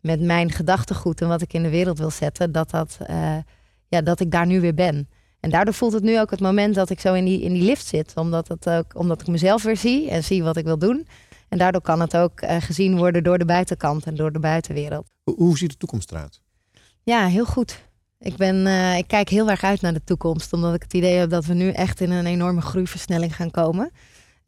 met 0.00 0.20
mijn 0.20 0.50
gedachtegoed 0.50 1.20
en 1.20 1.28
wat 1.28 1.42
ik 1.42 1.52
in 1.52 1.62
de 1.62 1.68
wereld 1.68 1.98
wil 1.98 2.10
zetten, 2.10 2.52
dat, 2.52 2.70
dat, 2.70 2.98
ja, 3.88 4.02
dat 4.02 4.20
ik 4.20 4.30
daar 4.30 4.46
nu 4.46 4.60
weer 4.60 4.74
ben. 4.74 5.08
En 5.40 5.50
daardoor 5.50 5.74
voelt 5.74 5.92
het 5.92 6.02
nu 6.02 6.20
ook 6.20 6.30
het 6.30 6.40
moment 6.40 6.74
dat 6.74 6.90
ik 6.90 7.00
zo 7.00 7.14
in 7.14 7.24
die, 7.24 7.40
in 7.40 7.52
die 7.52 7.62
lift 7.62 7.86
zit. 7.86 8.12
Omdat, 8.14 8.48
het 8.48 8.68
ook, 8.68 8.98
omdat 8.98 9.20
ik 9.20 9.26
mezelf 9.26 9.62
weer 9.62 9.76
zie 9.76 10.10
en 10.10 10.24
zie 10.24 10.42
wat 10.42 10.56
ik 10.56 10.64
wil 10.64 10.78
doen. 10.78 11.06
En 11.48 11.58
daardoor 11.58 11.80
kan 11.80 12.00
het 12.00 12.16
ook 12.16 12.42
uh, 12.42 12.56
gezien 12.60 12.96
worden 12.96 13.22
door 13.22 13.38
de 13.38 13.44
buitenkant 13.44 14.04
en 14.04 14.14
door 14.14 14.32
de 14.32 14.38
buitenwereld. 14.38 15.06
Hoe, 15.22 15.34
hoe 15.36 15.58
ziet 15.58 15.70
de 15.70 15.76
toekomst 15.76 16.10
eruit? 16.10 16.40
Ja, 17.02 17.26
heel 17.26 17.44
goed. 17.44 17.88
Ik, 18.18 18.36
ben, 18.36 18.66
uh, 18.66 18.96
ik 18.96 19.06
kijk 19.06 19.28
heel 19.28 19.50
erg 19.50 19.62
uit 19.62 19.80
naar 19.80 19.92
de 19.92 20.04
toekomst. 20.04 20.52
Omdat 20.52 20.74
ik 20.74 20.82
het 20.82 20.94
idee 20.94 21.14
heb 21.14 21.30
dat 21.30 21.44
we 21.44 21.54
nu 21.54 21.70
echt 21.70 22.00
in 22.00 22.10
een 22.10 22.26
enorme 22.26 22.60
groeiversnelling 22.60 23.36
gaan 23.36 23.50
komen. 23.50 23.90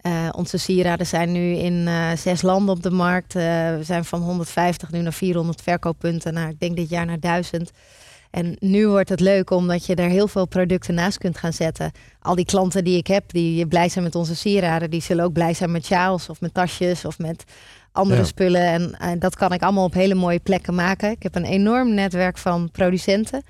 Uh, 0.02 0.28
onze 0.32 0.56
sieraden 0.56 1.06
zijn 1.06 1.32
nu 1.32 1.52
in 1.52 1.72
uh, 1.72 2.12
zes 2.16 2.42
landen 2.42 2.74
op 2.74 2.82
de 2.82 2.90
markt. 2.90 3.34
Uh, 3.34 3.42
we 3.76 3.80
zijn 3.82 4.04
van 4.04 4.22
150 4.22 4.90
nu 4.90 5.00
naar 5.00 5.12
400 5.12 5.62
verkooppunten. 5.62 6.34
Nou, 6.34 6.48
ik 6.48 6.60
denk 6.60 6.76
dit 6.76 6.88
jaar 6.88 7.06
naar 7.06 7.20
1000. 7.20 7.70
En 8.32 8.56
nu 8.58 8.88
wordt 8.88 9.08
het 9.08 9.20
leuk 9.20 9.50
omdat 9.50 9.86
je 9.86 9.94
er 9.94 10.08
heel 10.08 10.28
veel 10.28 10.46
producten 10.46 10.94
naast 10.94 11.18
kunt 11.18 11.38
gaan 11.38 11.52
zetten. 11.52 11.92
Al 12.20 12.34
die 12.34 12.44
klanten 12.44 12.84
die 12.84 12.96
ik 12.96 13.06
heb, 13.06 13.24
die 13.26 13.66
blij 13.66 13.88
zijn 13.88 14.04
met 14.04 14.14
onze 14.14 14.36
sieraden, 14.36 14.90
die 14.90 15.02
zullen 15.02 15.24
ook 15.24 15.32
blij 15.32 15.54
zijn 15.54 15.70
met 15.70 15.84
sjaals 15.84 16.28
of 16.28 16.40
met 16.40 16.54
tasjes 16.54 17.04
of 17.04 17.18
met 17.18 17.44
andere 17.92 18.20
ja. 18.20 18.26
spullen. 18.26 18.62
En, 18.62 18.98
en, 18.98 19.18
dat 19.18 19.36
kan 19.36 19.52
ik 19.52 19.62
allemaal 19.62 19.84
op 19.84 19.94
hele 19.94 20.14
mooie 20.14 20.40
plekken 20.40 20.74
maken. 20.74 21.10
Ik 21.10 21.22
heb 21.22 21.34
een 21.34 21.44
enorm 21.44 21.94
netwerk 21.94 22.38
van 22.38 22.70
producenten 22.70 23.42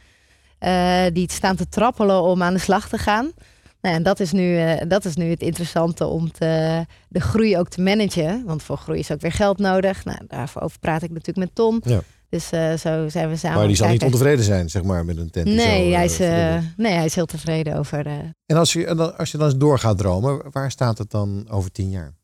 die 1.12 1.30
staan 1.30 1.56
te 1.56 1.68
trappelen 1.68 2.22
om 2.22 2.42
aan 2.42 2.54
de 2.54 2.60
slag 2.60 2.88
te 2.88 2.98
gaan. 2.98 3.32
Nou, 3.80 3.94
en 3.94 4.02
dat 4.02 4.20
is, 4.20 4.32
nu, 4.32 4.56
uh, 4.56 4.80
dat 4.88 5.04
is 5.04 5.16
nu 5.16 5.30
het 5.30 5.40
interessante 5.40 6.06
om 6.06 6.32
te, 6.32 6.84
de 7.08 7.20
groei 7.20 7.58
ook 7.58 7.68
te 7.68 7.80
managen. 7.80 8.42
Want 8.44 8.62
voor 8.62 8.76
groei 8.76 8.98
is 8.98 9.10
ook 9.10 9.20
weer 9.20 9.32
geld 9.32 9.58
nodig. 9.58 10.04
Nou, 10.04 10.18
daarover 10.28 10.78
praat 10.80 11.02
ik 11.02 11.10
natuurlijk 11.10 11.46
met 11.46 11.54
Tom. 11.54 11.80
Ja. 11.84 12.00
Dus 12.32 12.52
uh, 12.52 12.76
zo 12.76 13.08
zijn 13.08 13.28
we 13.28 13.36
samen. 13.36 13.58
Maar 13.58 13.66
die 13.66 13.76
zal 13.76 13.88
niet 13.88 14.02
ontevreden 14.02 14.44
zijn, 14.44 14.70
zeg 14.70 14.82
maar, 14.82 15.04
met 15.04 15.16
een 15.16 15.30
tent. 15.30 15.46
Nee, 15.46 15.90
zo, 15.90 15.96
hij 15.96 16.04
is, 16.04 16.20
uh, 16.20 16.56
nee 16.76 16.92
hij 16.92 17.04
is 17.04 17.14
heel 17.14 17.26
tevreden 17.26 17.76
over. 17.76 18.06
En 18.46 18.56
als 18.56 18.72
je, 18.72 19.14
als 19.16 19.30
je 19.30 19.38
dan 19.38 19.46
eens 19.46 19.56
door 19.56 19.78
gaat 19.78 19.98
dromen, 19.98 20.42
waar 20.50 20.70
staat 20.70 20.98
het 20.98 21.10
dan 21.10 21.46
over 21.50 21.72
tien 21.72 21.90
jaar? 21.90 22.14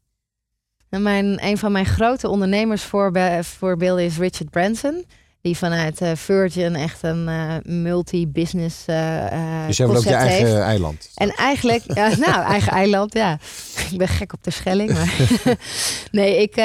Nou, 0.90 1.03
mijn, 1.03 1.44
een 1.44 1.59
van 1.59 1.73
mijn 1.73 1.87
grote 1.87 2.29
ondernemersvoorbeelden 2.29 4.05
is 4.05 4.18
Richard 4.18 4.51
Branson. 4.51 5.05
Die 5.40 5.57
vanuit 5.57 6.03
uh, 6.03 6.11
Virgin 6.14 6.74
echt 6.74 7.03
een 7.03 7.29
uh, 7.29 7.55
multi-business 7.62 8.85
uh, 8.87 9.66
Dus 9.66 9.77
je 9.77 9.83
hebt 9.83 9.96
ook 9.96 10.05
je 10.05 10.14
eigen 10.14 10.46
heeft. 10.46 10.61
eiland. 10.61 11.11
En 11.14 11.31
eigenlijk, 11.31 11.83
ja, 11.94 12.16
nou, 12.27 12.44
eigen 12.44 12.72
eiland, 12.72 13.12
ja. 13.12 13.38
Ik 13.90 13.98
ben 13.98 14.09
gek 14.09 14.33
op 14.33 14.42
de 14.42 14.51
Schelling. 14.51 14.92
Maar 14.92 15.14
nee, 16.11 16.42
ik, 16.42 16.57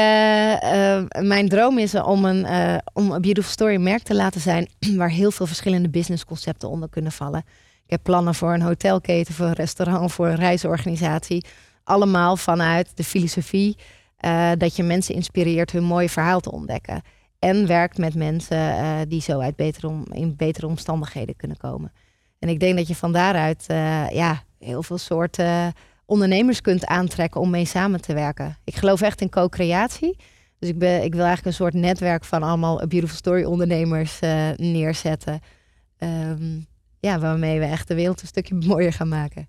mijn 1.25 1.49
droom 1.49 1.77
is 1.77 1.95
om 1.95 2.25
een, 2.25 2.45
om 2.93 3.11
een 3.11 3.21
Beautiful 3.21 3.51
Story 3.51 3.77
merk 3.77 4.03
te 4.03 4.15
laten 4.15 4.41
zijn... 4.41 4.69
waar 4.97 5.09
heel 5.09 5.31
veel 5.31 5.47
verschillende 5.47 5.89
businessconcepten 5.89 6.69
onder 6.69 6.89
kunnen 6.89 7.11
vallen. 7.11 7.43
Ik 7.83 7.89
heb 7.89 8.03
plannen 8.03 8.35
voor 8.35 8.53
een 8.53 8.61
hotelketen, 8.61 9.33
voor 9.33 9.45
een 9.45 9.53
restaurant, 9.53 10.11
voor 10.11 10.27
een 10.27 10.35
reisorganisatie. 10.35 11.45
Allemaal 11.83 12.37
vanuit 12.37 12.91
de 12.95 13.03
filosofie 13.03 13.77
dat 14.57 14.75
je 14.75 14.83
mensen 14.83 15.15
inspireert 15.15 15.71
hun 15.71 15.83
mooie 15.83 16.09
verhaal 16.09 16.39
te 16.39 16.51
ontdekken 16.51 17.01
en 17.43 17.67
werkt 17.67 17.97
met 17.97 18.15
mensen 18.15 18.57
uh, 18.57 18.99
die 19.07 19.21
zo 19.21 19.39
uit 19.39 19.55
betere 19.55 19.87
om, 19.87 20.05
in 20.11 20.35
betere 20.35 20.67
omstandigheden 20.67 21.35
kunnen 21.35 21.57
komen. 21.57 21.91
En 22.39 22.49
ik 22.49 22.59
denk 22.59 22.77
dat 22.77 22.87
je 22.87 22.95
van 22.95 23.11
daaruit 23.11 23.65
uh, 23.71 24.09
ja, 24.09 24.43
heel 24.59 24.83
veel 24.83 24.97
soorten 24.97 25.73
ondernemers 26.05 26.61
kunt 26.61 26.85
aantrekken 26.85 27.41
om 27.41 27.49
mee 27.49 27.65
samen 27.65 28.01
te 28.01 28.13
werken. 28.13 28.57
Ik 28.63 28.75
geloof 28.75 29.01
echt 29.01 29.21
in 29.21 29.29
co-creatie. 29.29 30.17
Dus 30.59 30.69
ik, 30.69 30.77
ben, 30.77 31.03
ik 31.03 31.13
wil 31.13 31.25
eigenlijk 31.25 31.45
een 31.45 31.65
soort 31.65 31.73
netwerk 31.73 32.25
van 32.25 32.43
allemaal 32.43 32.77
Beautiful 32.77 33.17
Story 33.17 33.43
ondernemers 33.43 34.19
uh, 34.21 34.49
neerzetten. 34.55 35.39
Um, 35.99 36.65
ja, 36.99 37.19
waarmee 37.19 37.59
we 37.59 37.65
echt 37.65 37.87
de 37.87 37.95
wereld 37.95 38.21
een 38.21 38.27
stukje 38.27 38.55
mooier 38.55 38.93
gaan 38.93 39.07
maken. 39.07 39.47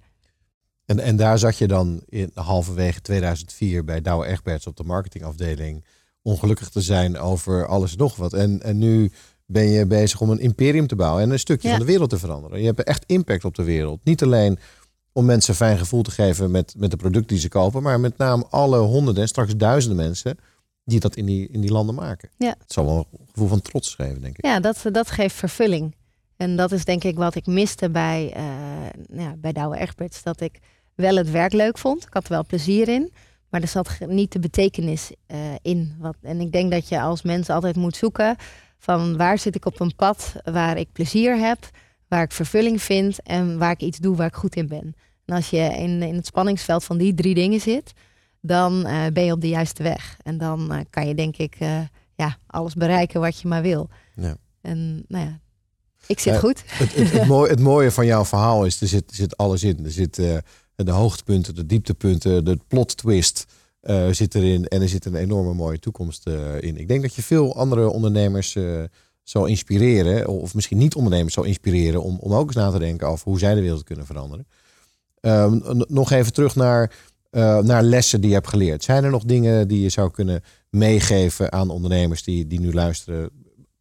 En, 0.84 0.98
en 0.98 1.16
daar 1.16 1.38
zat 1.38 1.58
je 1.58 1.66
dan 1.66 2.02
in 2.08 2.30
halverwege 2.34 3.00
2004 3.00 3.84
bij 3.84 4.00
Douwe 4.00 4.26
Egberts 4.26 4.66
op 4.66 4.76
de 4.76 4.84
marketingafdeling 4.84 5.84
ongelukkig 6.24 6.68
te 6.68 6.80
zijn 6.80 7.18
over 7.18 7.66
alles 7.66 7.92
en 7.92 7.98
nog 7.98 8.16
wat. 8.16 8.32
En, 8.32 8.62
en 8.62 8.78
nu 8.78 9.12
ben 9.46 9.64
je 9.64 9.86
bezig 9.86 10.20
om 10.20 10.30
een 10.30 10.38
imperium 10.38 10.86
te 10.86 10.96
bouwen 10.96 11.22
en 11.22 11.30
een 11.30 11.38
stukje 11.38 11.68
van 11.68 11.78
de 11.78 11.84
wereld 11.84 12.10
te 12.10 12.18
veranderen. 12.18 12.60
Je 12.60 12.66
hebt 12.66 12.82
echt 12.82 13.04
impact 13.06 13.44
op 13.44 13.54
de 13.54 13.62
wereld. 13.62 14.00
Niet 14.04 14.22
alleen 14.22 14.58
om 15.12 15.24
mensen 15.24 15.50
een 15.50 15.56
fijn 15.56 15.78
gevoel 15.78 16.02
te 16.02 16.10
geven 16.10 16.50
met, 16.50 16.74
met 16.76 16.90
de 16.90 16.96
producten 16.96 17.28
die 17.28 17.38
ze 17.38 17.48
kopen, 17.48 17.82
maar 17.82 18.00
met 18.00 18.16
name 18.18 18.46
alle 18.50 18.78
honderden 18.78 19.22
en 19.22 19.28
straks 19.28 19.56
duizenden 19.56 19.96
mensen 19.96 20.38
die 20.84 21.00
dat 21.00 21.16
in 21.16 21.26
die, 21.26 21.48
in 21.48 21.60
die 21.60 21.72
landen 21.72 21.94
maken. 21.94 22.30
Ja. 22.38 22.54
Het 22.58 22.72
zal 22.72 22.84
wel 22.84 23.06
een 23.18 23.26
gevoel 23.32 23.48
van 23.48 23.60
trots 23.60 23.94
geven, 23.94 24.20
denk 24.20 24.38
ik. 24.38 24.44
Ja, 24.44 24.60
dat, 24.60 24.84
dat 24.92 25.10
geeft 25.10 25.34
vervulling. 25.34 25.94
En 26.36 26.56
dat 26.56 26.72
is 26.72 26.84
denk 26.84 27.04
ik 27.04 27.16
wat 27.16 27.34
ik 27.34 27.46
miste 27.46 27.90
bij, 27.90 28.34
uh, 28.36 29.20
ja, 29.20 29.34
bij 29.36 29.52
Douwe 29.52 29.76
Egberts. 29.76 30.22
Dat 30.22 30.40
ik 30.40 30.58
wel 30.94 31.16
het 31.16 31.30
werk 31.30 31.52
leuk 31.52 31.78
vond. 31.78 32.02
Ik 32.06 32.12
had 32.12 32.24
er 32.24 32.30
wel 32.30 32.46
plezier 32.46 32.88
in. 32.88 33.12
Maar 33.54 33.62
er 33.62 33.68
zat 33.68 33.98
niet 34.06 34.32
de 34.32 34.38
betekenis 34.38 35.12
uh, 35.28 35.38
in. 35.62 35.94
Wat, 35.98 36.16
en 36.22 36.40
ik 36.40 36.52
denk 36.52 36.70
dat 36.70 36.88
je 36.88 37.00
als 37.00 37.22
mens 37.22 37.48
altijd 37.48 37.76
moet 37.76 37.96
zoeken 37.96 38.36
van 38.78 39.16
waar 39.16 39.38
zit 39.38 39.54
ik 39.54 39.66
op 39.66 39.80
een 39.80 39.94
pad 39.96 40.34
waar 40.44 40.76
ik 40.76 40.92
plezier 40.92 41.36
heb, 41.36 41.70
waar 42.08 42.22
ik 42.22 42.32
vervulling 42.32 42.82
vind 42.82 43.22
en 43.22 43.58
waar 43.58 43.70
ik 43.70 43.80
iets 43.80 43.98
doe 43.98 44.16
waar 44.16 44.26
ik 44.26 44.34
goed 44.34 44.56
in 44.56 44.68
ben. 44.68 44.94
En 45.24 45.34
als 45.34 45.50
je 45.50 45.56
in, 45.56 46.02
in 46.02 46.14
het 46.14 46.26
spanningsveld 46.26 46.84
van 46.84 46.98
die 46.98 47.14
drie 47.14 47.34
dingen 47.34 47.60
zit, 47.60 47.92
dan 48.40 48.86
uh, 48.86 49.06
ben 49.12 49.24
je 49.24 49.32
op 49.32 49.40
de 49.40 49.48
juiste 49.48 49.82
weg. 49.82 50.16
En 50.22 50.38
dan 50.38 50.72
uh, 50.72 50.80
kan 50.90 51.08
je 51.08 51.14
denk 51.14 51.36
ik 51.36 51.56
ja, 52.14 52.36
alles 52.46 52.74
bereiken 52.74 53.20
wat 53.20 53.40
je 53.40 53.48
maar 53.48 53.62
wil. 53.62 53.88
Ja. 54.16 54.36
En 54.60 55.04
nou 55.08 55.24
ja, 55.24 55.40
ik 56.06 56.18
zit 56.18 56.38
goed. 56.38 56.62
Het, 56.66 56.94
het, 56.94 57.12
het, 57.12 57.26
mooie, 57.26 57.50
het, 57.50 57.60
mooie, 57.60 57.90
van 57.90 58.06
jouw 58.06 58.24
verhaal 58.24 58.64
is, 58.64 58.80
er 58.80 58.88
zit, 58.88 59.04
zit 59.06 59.36
alles 59.36 59.62
in. 59.62 59.84
Er 59.84 59.90
zit 59.90 60.20
de 60.76 60.90
hoogtepunten, 60.90 61.54
de 61.54 61.66
dieptepunten, 61.66 62.44
de 62.44 62.58
plot 62.68 62.96
twist 62.96 63.46
uh, 63.82 64.08
zit 64.10 64.34
erin. 64.34 64.68
En 64.68 64.82
er 64.82 64.88
zit 64.88 65.04
een 65.04 65.14
enorme 65.14 65.54
mooie 65.54 65.78
toekomst 65.78 66.26
uh, 66.28 66.62
in. 66.62 66.76
Ik 66.76 66.88
denk 66.88 67.02
dat 67.02 67.14
je 67.14 67.22
veel 67.22 67.56
andere 67.56 67.88
ondernemers 67.88 68.54
uh, 68.54 68.82
zou 69.22 69.48
inspireren, 69.48 70.28
of 70.28 70.54
misschien 70.54 70.78
niet 70.78 70.94
ondernemers 70.94 71.34
zou 71.34 71.46
inspireren, 71.46 72.02
om, 72.02 72.18
om 72.20 72.34
ook 72.34 72.46
eens 72.46 72.56
na 72.56 72.70
te 72.70 72.78
denken 72.78 73.08
over 73.08 73.28
hoe 73.28 73.38
zij 73.38 73.54
de 73.54 73.60
wereld 73.60 73.84
kunnen 73.84 74.06
veranderen. 74.06 74.46
Ehm, 75.20 75.60
nog 75.88 76.10
even 76.10 76.32
terug 76.32 76.54
naar, 76.54 76.92
naar 77.62 77.82
lessen 77.82 78.20
die 78.20 78.28
je 78.28 78.34
hebt 78.34 78.48
geleerd. 78.48 78.84
Zijn 78.84 79.04
er 79.04 79.10
nog 79.10 79.24
dingen 79.24 79.68
die 79.68 79.80
je 79.80 79.88
zou 79.88 80.10
kunnen 80.10 80.42
meegeven 80.70 81.52
aan 81.52 81.70
ondernemers 81.70 82.22
die, 82.22 82.46
die 82.46 82.60
nu 82.60 82.72
luisteren, 82.72 83.30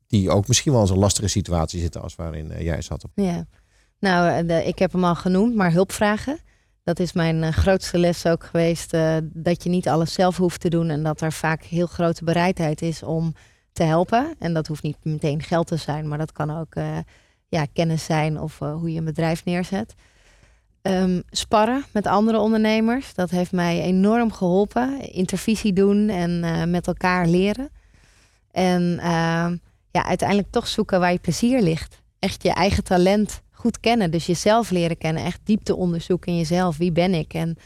die 0.08 0.30
ook 0.30 0.48
misschien 0.48 0.72
wel 0.72 0.86
in 0.86 0.92
een 0.92 0.98
lastige 0.98 1.28
situatie 1.28 1.80
zitten 1.80 2.02
als 2.02 2.16
waarin 2.16 2.52
jij 2.60 2.82
zat? 2.82 3.06
Ja, 3.16 3.46
nou, 4.00 4.44
ik 4.54 4.80
heb 4.80 4.92
hem 4.92 5.04
al 5.04 5.16
genoemd, 5.16 5.56
maar 5.56 5.72
hulpvragen. 5.72 6.40
Dat 6.84 7.00
is 7.00 7.14
mijn 7.14 7.44
uh, 7.44 7.50
grootste 7.50 7.98
les 7.98 8.26
ook 8.26 8.44
geweest. 8.44 8.94
Uh, 8.94 9.18
dat 9.22 9.64
je 9.64 9.70
niet 9.70 9.88
alles 9.88 10.14
zelf 10.14 10.38
hoeft 10.38 10.62
te 10.62 10.70
doen. 10.70 10.90
En 10.90 11.04
dat 11.04 11.22
er 11.22 11.32
vaak 11.32 11.64
heel 11.64 11.88
grote 11.88 12.24
bereidheid 12.24 12.82
is 12.82 13.04
om 13.04 13.34
te 13.72 13.84
helpen. 13.84 14.36
En 14.40 14.54
dat 14.54 14.68
hoeft 14.68 14.84
niet 14.84 14.98
meteen 15.04 15.42
geld 15.42 15.68
te 15.68 15.78
zijn. 15.78 16.08
Maar 16.08 16.18
dat 16.18 16.32
kan 16.32 16.58
ook 16.58 16.76
uh, 16.76 16.98
ja, 17.48 17.66
kennis 17.74 18.06
zijn 18.06 18.40
of 18.40 18.60
hoe 18.60 18.92
je 18.92 18.98
een 18.98 19.06
bedrijf 19.06 19.46
neerzet. 19.46 19.96
Um, 20.82 21.24
sparren 21.30 21.84
met 21.92 22.08
andere 22.08 22.38
ondernemers. 22.38 23.14
Dat 23.14 23.30
heeft 23.30 23.52
mij 23.52 23.82
enorm 23.82 24.32
geholpen. 24.32 25.12
Intervisie 25.12 25.74
doen 25.74 26.10
en 26.10 26.70
met 26.70 26.88
elkaar 26.88 27.28
leren. 27.28 27.70
En 28.52 29.00
ehm, 29.00 29.58
ja, 29.92 30.06
uiteindelijk 30.06 30.52
toch 30.52 30.68
zoeken 30.68 31.00
waar 31.00 31.12
je 31.12 31.20
plezier 31.20 31.62
ligt. 31.62 32.02
Echt 32.20 32.44
je 32.44 32.54
eigen 32.54 32.84
talent 32.84 33.43
goed 33.64 33.80
kennen. 33.80 34.12
Dus 34.12 34.26
jezelf 34.26 34.70
leren 34.70 34.98
kennen. 34.98 35.24
Echt 35.24 35.40
diepte 35.44 35.76
onderzoeken 35.76 36.32
in 36.32 36.38
jezelf. 36.38 36.78
Wie 36.78 36.92
ben 36.92 37.14
ik? 37.14 37.34
En 37.34 37.58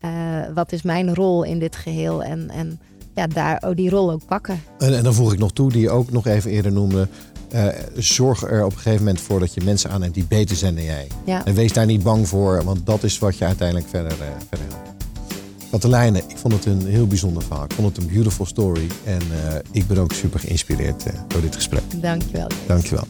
uh, 0.00 0.10
wat 0.54 0.72
is 0.72 0.82
mijn 0.82 1.14
rol 1.14 1.42
in 1.42 1.58
dit 1.58 1.76
geheel? 1.76 2.22
En, 2.22 2.50
en 2.50 2.80
ja, 3.14 3.26
daar 3.26 3.62
oh, 3.66 3.76
die 3.76 3.90
rol 3.90 4.12
ook 4.12 4.26
pakken. 4.26 4.62
En, 4.78 4.96
en 4.96 5.02
dan 5.02 5.14
voeg 5.14 5.32
ik 5.32 5.38
nog 5.38 5.52
toe, 5.52 5.72
die 5.72 5.80
je 5.80 5.90
ook 5.90 6.10
nog 6.10 6.26
even 6.26 6.50
eerder 6.50 6.72
noemde. 6.72 7.08
Uh, 7.54 7.66
zorg 7.94 8.42
er 8.42 8.64
op 8.64 8.72
een 8.72 8.78
gegeven 8.78 9.04
moment 9.04 9.20
voor 9.20 9.40
dat 9.40 9.54
je 9.54 9.60
mensen 9.64 9.90
aanneemt 9.90 10.14
die 10.14 10.26
beter 10.26 10.56
zijn 10.56 10.74
dan 10.74 10.84
jij. 10.84 11.06
Ja. 11.24 11.44
En 11.44 11.54
wees 11.54 11.72
daar 11.72 11.86
niet 11.86 12.02
bang 12.02 12.28
voor, 12.28 12.64
want 12.64 12.86
dat 12.86 13.02
is 13.02 13.18
wat 13.18 13.38
je 13.38 13.44
uiteindelijk 13.44 13.88
verder, 13.88 14.12
uh, 14.12 14.26
verder 14.48 14.66
helpt. 14.68 14.90
Katelijne, 15.70 16.18
ik 16.28 16.36
vond 16.36 16.54
het 16.54 16.64
een 16.64 16.86
heel 16.86 17.06
bijzonder 17.06 17.42
verhaal. 17.42 17.64
Ik 17.64 17.72
vond 17.72 17.96
het 17.96 18.04
een 18.04 18.12
beautiful 18.12 18.46
story. 18.46 18.86
En 19.04 19.20
uh, 19.32 19.54
ik 19.70 19.86
ben 19.86 19.98
ook 19.98 20.12
super 20.12 20.40
geïnspireerd 20.40 21.04
door 21.28 21.40
dit 21.40 21.54
gesprek. 21.54 21.82
Dankjewel. 22.00 22.48
Dankjewel. 22.66 23.04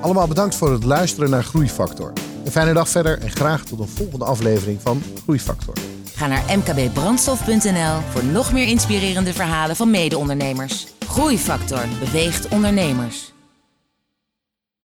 Allemaal 0.00 0.28
bedankt 0.28 0.54
voor 0.54 0.72
het 0.72 0.84
luisteren 0.84 1.30
naar 1.30 1.44
Groeifactor. 1.44 2.12
Een 2.44 2.50
fijne 2.50 2.72
dag 2.72 2.88
verder 2.88 3.18
en 3.18 3.30
graag 3.30 3.64
tot 3.64 3.78
een 3.78 3.88
volgende 3.88 4.24
aflevering 4.24 4.80
van 4.82 5.02
Groeifactor. 5.22 5.74
Ga 6.14 6.26
naar 6.26 6.44
mkbbrandstof.nl 6.58 8.00
voor 8.10 8.24
nog 8.24 8.52
meer 8.52 8.66
inspirerende 8.66 9.32
verhalen 9.32 9.76
van 9.76 9.90
mede-ondernemers. 9.90 10.86
Groeifactor 11.06 11.84
beweegt 12.04 12.48
ondernemers. 12.48 13.32